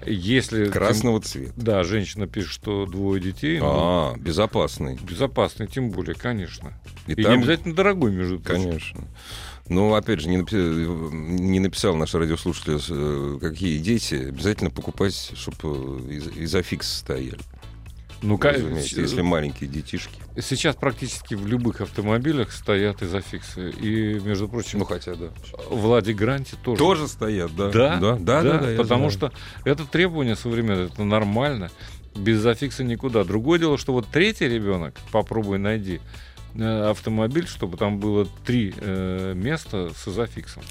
Если 0.07 0.67
красного 0.67 1.21
тем, 1.21 1.29
цвета. 1.31 1.53
Да, 1.57 1.85
женщина 1.85 2.27
пишет, 2.27 2.51
что 2.53 2.87
двое 2.87 3.21
детей. 3.21 3.59
А, 3.63 4.15
ну, 4.17 4.23
безопасный. 4.23 4.99
Безопасный, 5.03 5.67
тем 5.67 5.91
более, 5.91 6.15
конечно. 6.15 6.73
И, 7.07 7.13
И 7.13 7.23
там... 7.23 7.33
не 7.33 7.39
обязательно 7.39 7.75
дорогой, 7.75 8.13
между 8.13 8.41
прочим. 8.41 8.63
Конечно. 8.71 9.05
Ну, 9.69 9.95
опять 9.95 10.21
же, 10.21 10.29
не, 10.29 10.39
напи... 10.39 10.57
не 10.57 11.61
написал 11.61 11.95
наш 11.95 12.13
радиослушатель, 12.15 12.81
э, 12.89 13.39
какие 13.41 13.79
дети. 13.79 14.15
Обязательно 14.31 14.71
покупать, 14.71 15.33
чтобы 15.37 16.01
из- 16.13 16.27
изофикс 16.37 16.99
стояли. 16.99 17.39
Ну, 18.23 18.39
разумеется, 18.41 19.01
если 19.01 19.23
маленькие 19.23 19.69
детишки. 19.69 20.21
Сейчас 20.39 20.77
практически 20.77 21.35
в 21.35 21.47
любых 21.47 21.81
автомобилях 21.81 22.53
стоят 22.53 23.03
изофиксы. 23.03 23.71
И, 23.71 24.21
между 24.21 24.49
прочим, 24.49 24.81
ну 24.81 24.85
хотя 24.85 25.15
да. 25.15 25.31
Влади 25.71 26.13
Гранти 26.13 26.57
тоже. 26.63 26.79
Тоже 26.79 27.09
стоят, 27.09 27.55
да. 27.57 27.71
Да, 27.71 27.99
да, 27.99 28.17
да, 28.17 28.43
да, 28.43 28.59
да 28.59 28.77
потому 28.77 29.11
что 29.11 29.33
это 29.65 29.87
требование 29.87 30.37
современное, 30.37 30.87
это 30.87 31.05
нормально. 31.05 31.71
Без 32.15 32.41
зафикса 32.41 32.83
никуда. 32.83 33.23
Другое 33.25 33.59
дело, 33.59 33.79
что 33.79 33.93
вот 33.93 34.07
третий 34.09 34.49
ребенок, 34.49 34.97
попробуй 35.13 35.59
найди, 35.59 36.01
автомобиль, 36.59 37.47
чтобы 37.47 37.77
там 37.77 37.99
было 37.99 38.27
три 38.45 38.75
э, 38.77 39.35
места 39.35 39.91
с 39.97 40.09
изофиксом. 40.09 40.63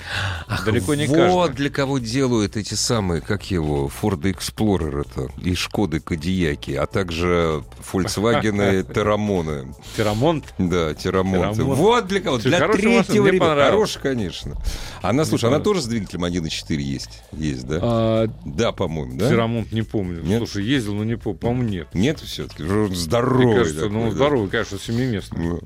Ах, 0.47 0.65
Далеко 0.65 0.95
не 0.95 1.07
вот 1.07 1.15
каждый. 1.15 1.55
Для 1.55 1.69
кого 1.69 1.99
делают 1.99 2.57
эти 2.57 2.73
самые, 2.73 3.21
как 3.21 3.49
его, 3.51 3.89
Ford 3.89 4.21
Explorer 4.21 5.01
это, 5.01 5.31
и 5.41 5.55
Шкоды 5.55 5.99
Кадияки, 5.99 6.71
а 6.71 6.85
также 6.85 7.63
Volkswagen 7.91 8.93
Терамоны. 8.93 9.73
Терамонт? 9.97 10.53
Да, 10.57 10.93
Терамонт. 10.93 11.57
Вот 11.57 12.07
для 12.07 12.19
кого. 12.21 12.37
Для 12.37 12.67
третьего 12.67 13.27
ребенка. 13.27 13.65
Хороший, 13.65 14.01
конечно. 14.01 14.55
Она, 15.01 15.25
слушай, 15.25 15.45
она 15.45 15.59
тоже 15.59 15.81
с 15.81 15.85
двигателем 15.85 16.25
1.4 16.25 16.75
есть? 16.75 17.23
Есть, 17.31 17.67
да? 17.67 17.79
А, 17.81 18.27
да, 18.45 18.71
по-моему, 18.71 19.17
да? 19.17 19.29
Терамонт 19.29 19.71
не 19.71 19.81
помню. 19.81 20.23
Слушай, 20.37 20.63
ездил, 20.65 20.95
но 20.95 21.03
не 21.03 21.15
помню. 21.15 21.39
По-моему, 21.39 21.69
нет. 21.69 21.87
Нет 21.93 22.19
все-таки? 22.19 22.63
Здоровый 22.93 23.45
Мне 23.45 23.55
кажется, 23.55 23.89
ну, 23.89 24.11
здоровый, 24.11 24.49
конечно, 24.49 24.77
семиместный. 24.79 25.59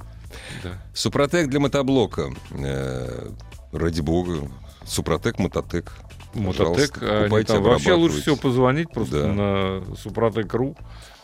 Да. 0.64 0.82
Супротек 0.94 1.48
для 1.48 1.60
мотоблока. 1.60 2.30
Э, 2.52 3.30
ради 3.72 4.02
бога. 4.02 4.50
Супротек, 4.86 5.40
мототек. 5.40 5.94
Мототек. 6.34 7.00
Покупайте, 7.00 7.54
там, 7.54 7.64
вообще 7.64 7.94
лучше 7.94 8.22
всего 8.22 8.36
позвонить 8.36 8.92
просто 8.92 9.22
да. 9.22 9.28
на 9.28 9.96
Супротек.ру. 9.96 10.76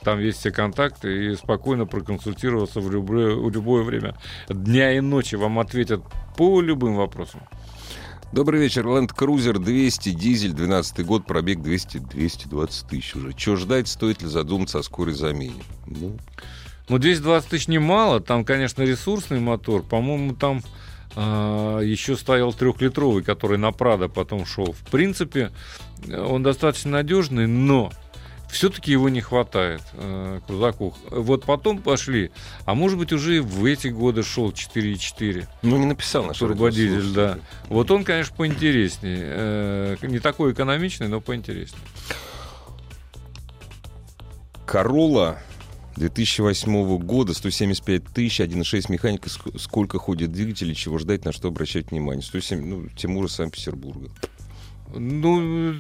Там 0.04 0.20
есть 0.20 0.40
все 0.40 0.52
контакты 0.52 1.32
и 1.32 1.36
спокойно 1.36 1.86
проконсультироваться 1.86 2.80
в 2.80 2.90
любое, 2.92 3.36
в 3.36 3.50
любое 3.52 3.84
время 3.84 4.16
дня 4.48 4.96
и 4.96 5.02
ночи. 5.02 5.36
Вам 5.36 5.60
ответят 5.60 6.02
по 6.38 6.62
любым 6.62 6.96
вопросам. 6.96 7.42
Добрый 8.32 8.62
вечер. 8.62 8.86
Land 8.86 9.16
Cruiser 9.16 9.58
200, 9.58 10.12
дизель, 10.12 10.54
12 10.54 11.04
год, 11.04 11.26
пробег 11.26 11.62
200, 11.62 11.98
220 11.98 12.88
тысяч 12.88 13.16
уже. 13.16 13.34
Чего 13.34 13.56
ждать, 13.56 13.88
стоит 13.88 14.22
ли 14.22 14.28
задуматься 14.28 14.80
о 14.80 14.84
скорой 14.84 15.16
замене? 15.16 15.64
Ну, 15.88 16.16
ну, 16.90 16.98
220 16.98 17.50
тысяч 17.50 17.68
немало. 17.68 18.20
Там, 18.20 18.44
конечно, 18.44 18.84
ресурсный 18.84 19.40
мотор. 19.40 19.84
По-моему, 19.84 20.36
там 20.36 20.62
а, 21.16 21.80
еще 21.80 22.16
стоял 22.16 22.54
трехлитровый, 22.54 23.24
который 23.24 23.58
на 23.58 23.72
Прада 23.72 24.10
потом 24.10 24.46
шел. 24.46 24.74
В 24.74 24.90
принципе, 24.90 25.52
он 26.08 26.44
достаточно 26.44 26.92
надежный, 26.92 27.48
но 27.48 27.92
все-таки 28.50 28.92
его 28.92 29.10
не 29.10 29.22
хватает 29.22 29.82
э, 29.94 30.40
крузаку. 30.48 30.96
Вот 31.10 31.46
потом 31.46 31.80
пошли, 31.80 32.32
а 32.66 32.74
может 32.74 32.98
быть 32.98 33.14
уже 33.14 33.38
и 33.38 33.40
в 33.40 33.64
эти 33.66 33.90
годы 33.90 34.24
шел 34.24 34.50
4.4. 34.50 35.46
Ну 35.62 35.78
не 35.78 35.86
написал 35.86 36.26
наш 36.26 36.40
турбодизель, 36.40 37.14
да. 37.14 37.38
Вот 37.68 37.92
он, 37.92 38.04
конечно, 38.04 38.36
поинтереснее, 38.36 39.20
э, 39.22 39.98
не 40.02 40.20
такой 40.20 40.54
экономичный, 40.54 41.08
но 41.08 41.22
поинтереснее. 41.22 41.82
Корола 44.66 45.40
2008 46.00 46.98
года, 47.00 47.34
175 47.34 48.06
тысяч, 48.06 48.40
1.6 48.40 48.92
механика, 48.92 49.30
сколько 49.58 50.00
ходит 50.00 50.32
двигателей, 50.32 50.74
чего 50.74 50.98
ждать, 50.98 51.26
на 51.26 51.34
что 51.34 51.50
обращать 51.50 51.92
внимание. 51.92 52.24
107, 52.24 52.66
ну, 52.66 52.88
Тимура 52.96 53.28
Санкт-Петербурга. 53.28 54.10
Ну, 54.96 55.74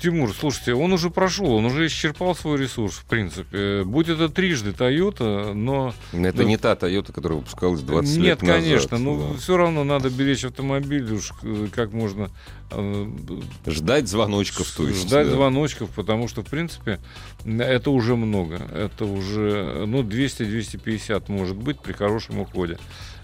Тимур, 0.00 0.32
слушайте, 0.32 0.74
он 0.74 0.92
уже 0.92 1.10
прошел, 1.10 1.52
он 1.52 1.64
уже 1.66 1.86
исчерпал 1.86 2.34
свой 2.34 2.58
ресурс, 2.58 2.94
в 2.94 3.04
принципе. 3.04 3.84
Будь 3.84 4.08
это 4.08 4.28
трижды 4.28 4.70
Toyota, 4.70 5.52
но... 5.52 5.94
Это 6.12 6.38
да, 6.38 6.44
не 6.44 6.56
та 6.56 6.72
Toyota, 6.74 7.12
которая 7.12 7.38
выпускалась 7.38 7.80
20 7.80 8.16
нет, 8.16 8.24
лет 8.24 8.42
назад. 8.42 8.56
Нет, 8.56 8.64
конечно, 8.64 8.98
но 8.98 9.32
да. 9.32 9.38
все 9.38 9.56
равно 9.56 9.84
надо 9.84 10.10
беречь 10.10 10.44
автомобиль 10.44 11.12
уж 11.12 11.32
э, 11.42 11.68
как 11.72 11.92
можно... 11.92 12.30
Э, 12.70 13.06
ждать 13.66 14.08
звоночков, 14.08 14.70
то 14.70 14.86
есть. 14.86 15.06
Ждать 15.06 15.28
да. 15.28 15.34
звоночков, 15.34 15.90
потому 15.90 16.28
что, 16.28 16.42
в 16.42 16.46
принципе, 16.46 16.98
это 17.44 17.90
уже 17.90 18.16
много. 18.16 18.56
Это 18.56 19.04
уже, 19.04 19.84
ну, 19.86 20.02
200-250 20.02 21.24
может 21.28 21.56
быть 21.56 21.80
при 21.80 21.92
хорошем 21.92 22.40
уходе. 22.40 22.78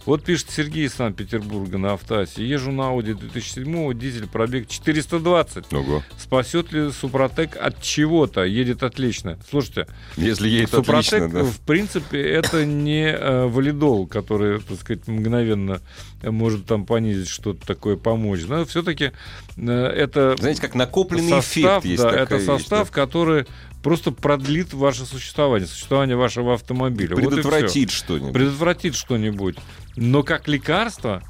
Вот 0.06 0.24
пишет 0.24 0.50
Сергей 0.50 0.86
из 0.86 0.94
Санкт-Петербурга 0.94 1.76
на 1.76 1.92
автоасе. 1.92 2.44
Езжу 2.46 2.72
на 2.72 2.82
Audi 2.82 3.14
2007 3.14 3.98
дизель, 3.98 4.26
пробег 4.26 4.66
420. 4.66 5.72
Ого. 5.72 6.02
Спасет 6.18 6.72
ли 6.72 6.90
Супротек 6.90 7.56
от 7.56 7.82
чего-то? 7.82 8.44
Едет 8.44 8.82
отлично. 8.82 9.38
Слушайте, 9.48 9.86
если 10.16 10.48
едет 10.48 10.70
Супротек, 10.70 11.22
отлично, 11.24 11.28
да. 11.28 11.44
в 11.44 11.60
принципе, 11.60 12.20
это 12.22 12.64
не 12.64 13.10
э, 13.10 13.46
валидол, 13.46 14.06
который, 14.06 14.60
так 14.60 14.80
сказать, 14.80 15.06
мгновенно 15.06 15.80
может 16.22 16.66
там 16.66 16.86
понизить 16.86 17.28
что-то 17.28 17.66
такое, 17.66 17.96
помочь. 17.96 18.40
Но 18.46 18.64
все-таки 18.64 19.12
э, 19.56 19.70
это... 19.70 20.34
Знаете, 20.38 20.62
как 20.62 20.74
накопленный 20.74 21.30
состав, 21.30 21.84
эффект 21.84 21.84
есть 21.84 22.02
да, 22.02 22.10
это 22.10 22.38
состав, 22.40 22.80
вещь, 22.80 22.88
да? 22.88 23.00
который 23.00 23.46
просто 23.82 24.12
продлит 24.12 24.72
ваше 24.72 25.04
существование, 25.04 25.66
существование 25.66 26.16
вашего 26.16 26.54
автомобиля. 26.54 27.16
Предотвратит 27.16 27.90
вот 27.90 27.94
что-нибудь. 27.94 28.32
Предотвратит 28.32 28.94
что-нибудь. 28.94 29.56
Но 29.96 30.22
как 30.22 30.48
лекарство 30.48 31.22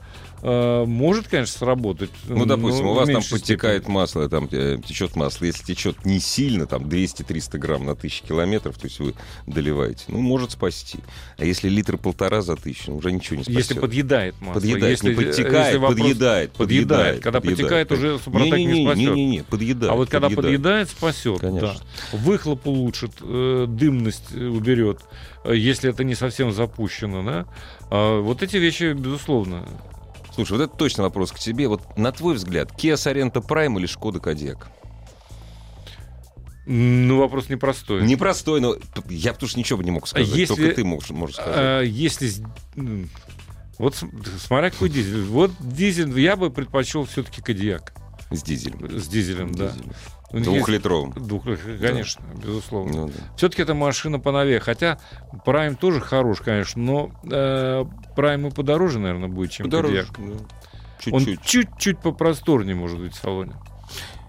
может, 0.42 1.28
конечно, 1.28 1.58
сработать. 1.58 2.10
Ну, 2.26 2.46
допустим, 2.46 2.86
у 2.86 2.94
вас 2.94 3.08
там 3.08 3.22
подтекает 3.22 3.82
степени. 3.82 3.94
масло, 3.94 4.28
там 4.28 4.48
э, 4.50 4.78
течет 4.84 5.16
масло. 5.16 5.44
Если 5.44 5.64
течет 5.64 6.04
не 6.04 6.20
сильно, 6.20 6.66
там 6.66 6.84
200-300 6.84 7.58
грамм 7.58 7.86
на 7.86 7.94
тысячу 7.94 8.24
километров, 8.24 8.78
то 8.78 8.86
есть 8.86 9.00
вы 9.00 9.14
доливаете, 9.46 10.04
ну, 10.08 10.18
может 10.18 10.52
спасти. 10.52 11.00
А 11.36 11.44
если 11.44 11.68
литр 11.68 11.98
полтора 11.98 12.42
за 12.42 12.56
тысячу, 12.56 12.94
уже 12.94 13.12
ничего 13.12 13.36
не 13.36 13.42
спасет. 13.42 13.58
Если 13.58 13.74
подъедает 13.78 14.40
масло. 14.40 14.54
Подъедает, 14.54 14.90
если, 14.90 15.10
не 15.10 15.14
подтекает, 15.14 15.66
если 15.66 15.78
вопрос... 15.78 15.98
подъедает, 15.98 16.52
подъедает. 16.52 17.22
Когда 17.22 17.40
подъедает, 17.40 17.88
подтекает, 17.88 17.92
уже 17.92 18.18
супротек 18.18 18.54
не, 18.54 18.64
не, 18.64 18.72
не, 18.72 18.78
не 18.80 18.86
спасет. 18.86 19.14
Не-не-не, 19.14 19.42
подъедает. 19.44 19.92
А 19.92 19.94
вот 19.96 20.10
когда 20.10 20.30
подъедает, 20.30 20.88
спасет. 20.88 21.40
Конечно. 21.40 21.74
Да. 22.12 22.18
Выхлоп 22.18 22.66
улучшит, 22.66 23.12
э, 23.20 23.66
дымность 23.68 24.34
уберет, 24.34 25.00
э, 25.44 25.54
если 25.56 25.90
это 25.90 26.04
не 26.04 26.14
совсем 26.14 26.52
запущено. 26.52 27.22
Да? 27.22 27.46
А 27.90 28.20
вот 28.20 28.42
эти 28.42 28.56
вещи, 28.56 28.92
безусловно, 28.92 29.66
Слушай, 30.40 30.52
вот 30.52 30.62
это 30.62 30.76
точно 30.76 31.02
вопрос 31.02 31.32
к 31.32 31.38
тебе. 31.38 31.68
Вот 31.68 31.98
на 31.98 32.12
твой 32.12 32.34
взгляд, 32.34 32.72
Kia 32.72 32.94
Sorento 32.94 33.46
Prime 33.46 33.78
или 33.78 33.86
Skoda 33.86 34.22
Kodiaq? 34.22 34.64
Ну, 36.64 37.18
вопрос 37.18 37.50
непростой. 37.50 38.06
Непростой, 38.06 38.62
но 38.62 38.74
я 39.10 39.34
потому 39.34 39.50
что 39.50 39.58
ничего 39.58 39.82
не 39.82 39.90
мог 39.90 40.08
сказать. 40.08 40.28
Если, 40.28 40.54
Только 40.54 40.74
ты 40.76 40.84
можешь, 40.84 41.10
можешь 41.10 41.36
сказать. 41.36 41.54
А, 41.54 41.82
если... 41.82 42.30
Вот 43.76 44.02
смотря 44.38 44.70
какой 44.70 44.88
дизель. 44.88 45.24
Вот 45.24 45.50
дизель 45.60 46.18
я 46.18 46.36
бы 46.36 46.50
предпочел 46.50 47.04
все-таки 47.04 47.42
Кадиак. 47.42 47.92
С 48.30 48.42
дизелем. 48.42 48.98
С 48.98 49.08
дизелем, 49.08 49.52
да. 49.52 49.68
Дизелем. 49.68 49.92
Двухлитровым. 50.32 51.12
Двух, 51.12 51.44
конечно, 51.80 52.22
да. 52.34 52.46
безусловно. 52.46 52.92
Ну, 52.92 53.06
да. 53.08 53.14
Все-таки 53.36 53.62
это 53.62 53.74
машина 53.74 54.20
поновее. 54.20 54.60
Хотя 54.60 54.98
Prime 55.44 55.76
тоже 55.76 56.00
хорош, 56.00 56.40
конечно, 56.40 56.80
но 56.80 57.10
э, 57.24 57.84
Prime 58.16 58.48
и 58.48 58.50
подороже, 58.54 59.00
наверное, 59.00 59.28
будет, 59.28 59.50
чем 59.50 59.66
подороже, 59.66 60.06
Кодиак. 60.06 60.38
Да. 60.38 60.44
Чуть-чуть. 61.00 61.14
Он 61.14 61.44
чуть-чуть 61.44 61.98
попросторнее 61.98 62.76
может 62.76 63.00
быть 63.00 63.14
в 63.14 63.16
салоне. 63.16 63.54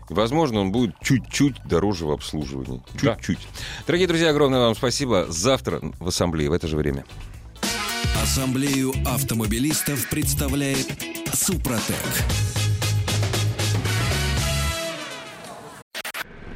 Возможно, 0.10 0.60
он 0.60 0.72
будет 0.72 0.96
чуть-чуть 1.00 1.64
дороже 1.66 2.06
в 2.06 2.12
обслуживании. 2.12 2.82
Чуть-чуть. 3.00 3.40
Да. 3.40 3.84
Дорогие 3.88 4.08
друзья, 4.08 4.30
огромное 4.32 4.60
вам 4.60 4.76
спасибо. 4.76 5.26
Завтра 5.30 5.80
в 6.00 6.08
ассамблее 6.08 6.50
в 6.50 6.54
это 6.54 6.68
же 6.68 6.78
время. 6.78 7.06
Ассамблею 8.22 8.94
автомобилистов 9.06 10.10
представляет 10.10 10.88
Супротек. 11.34 11.96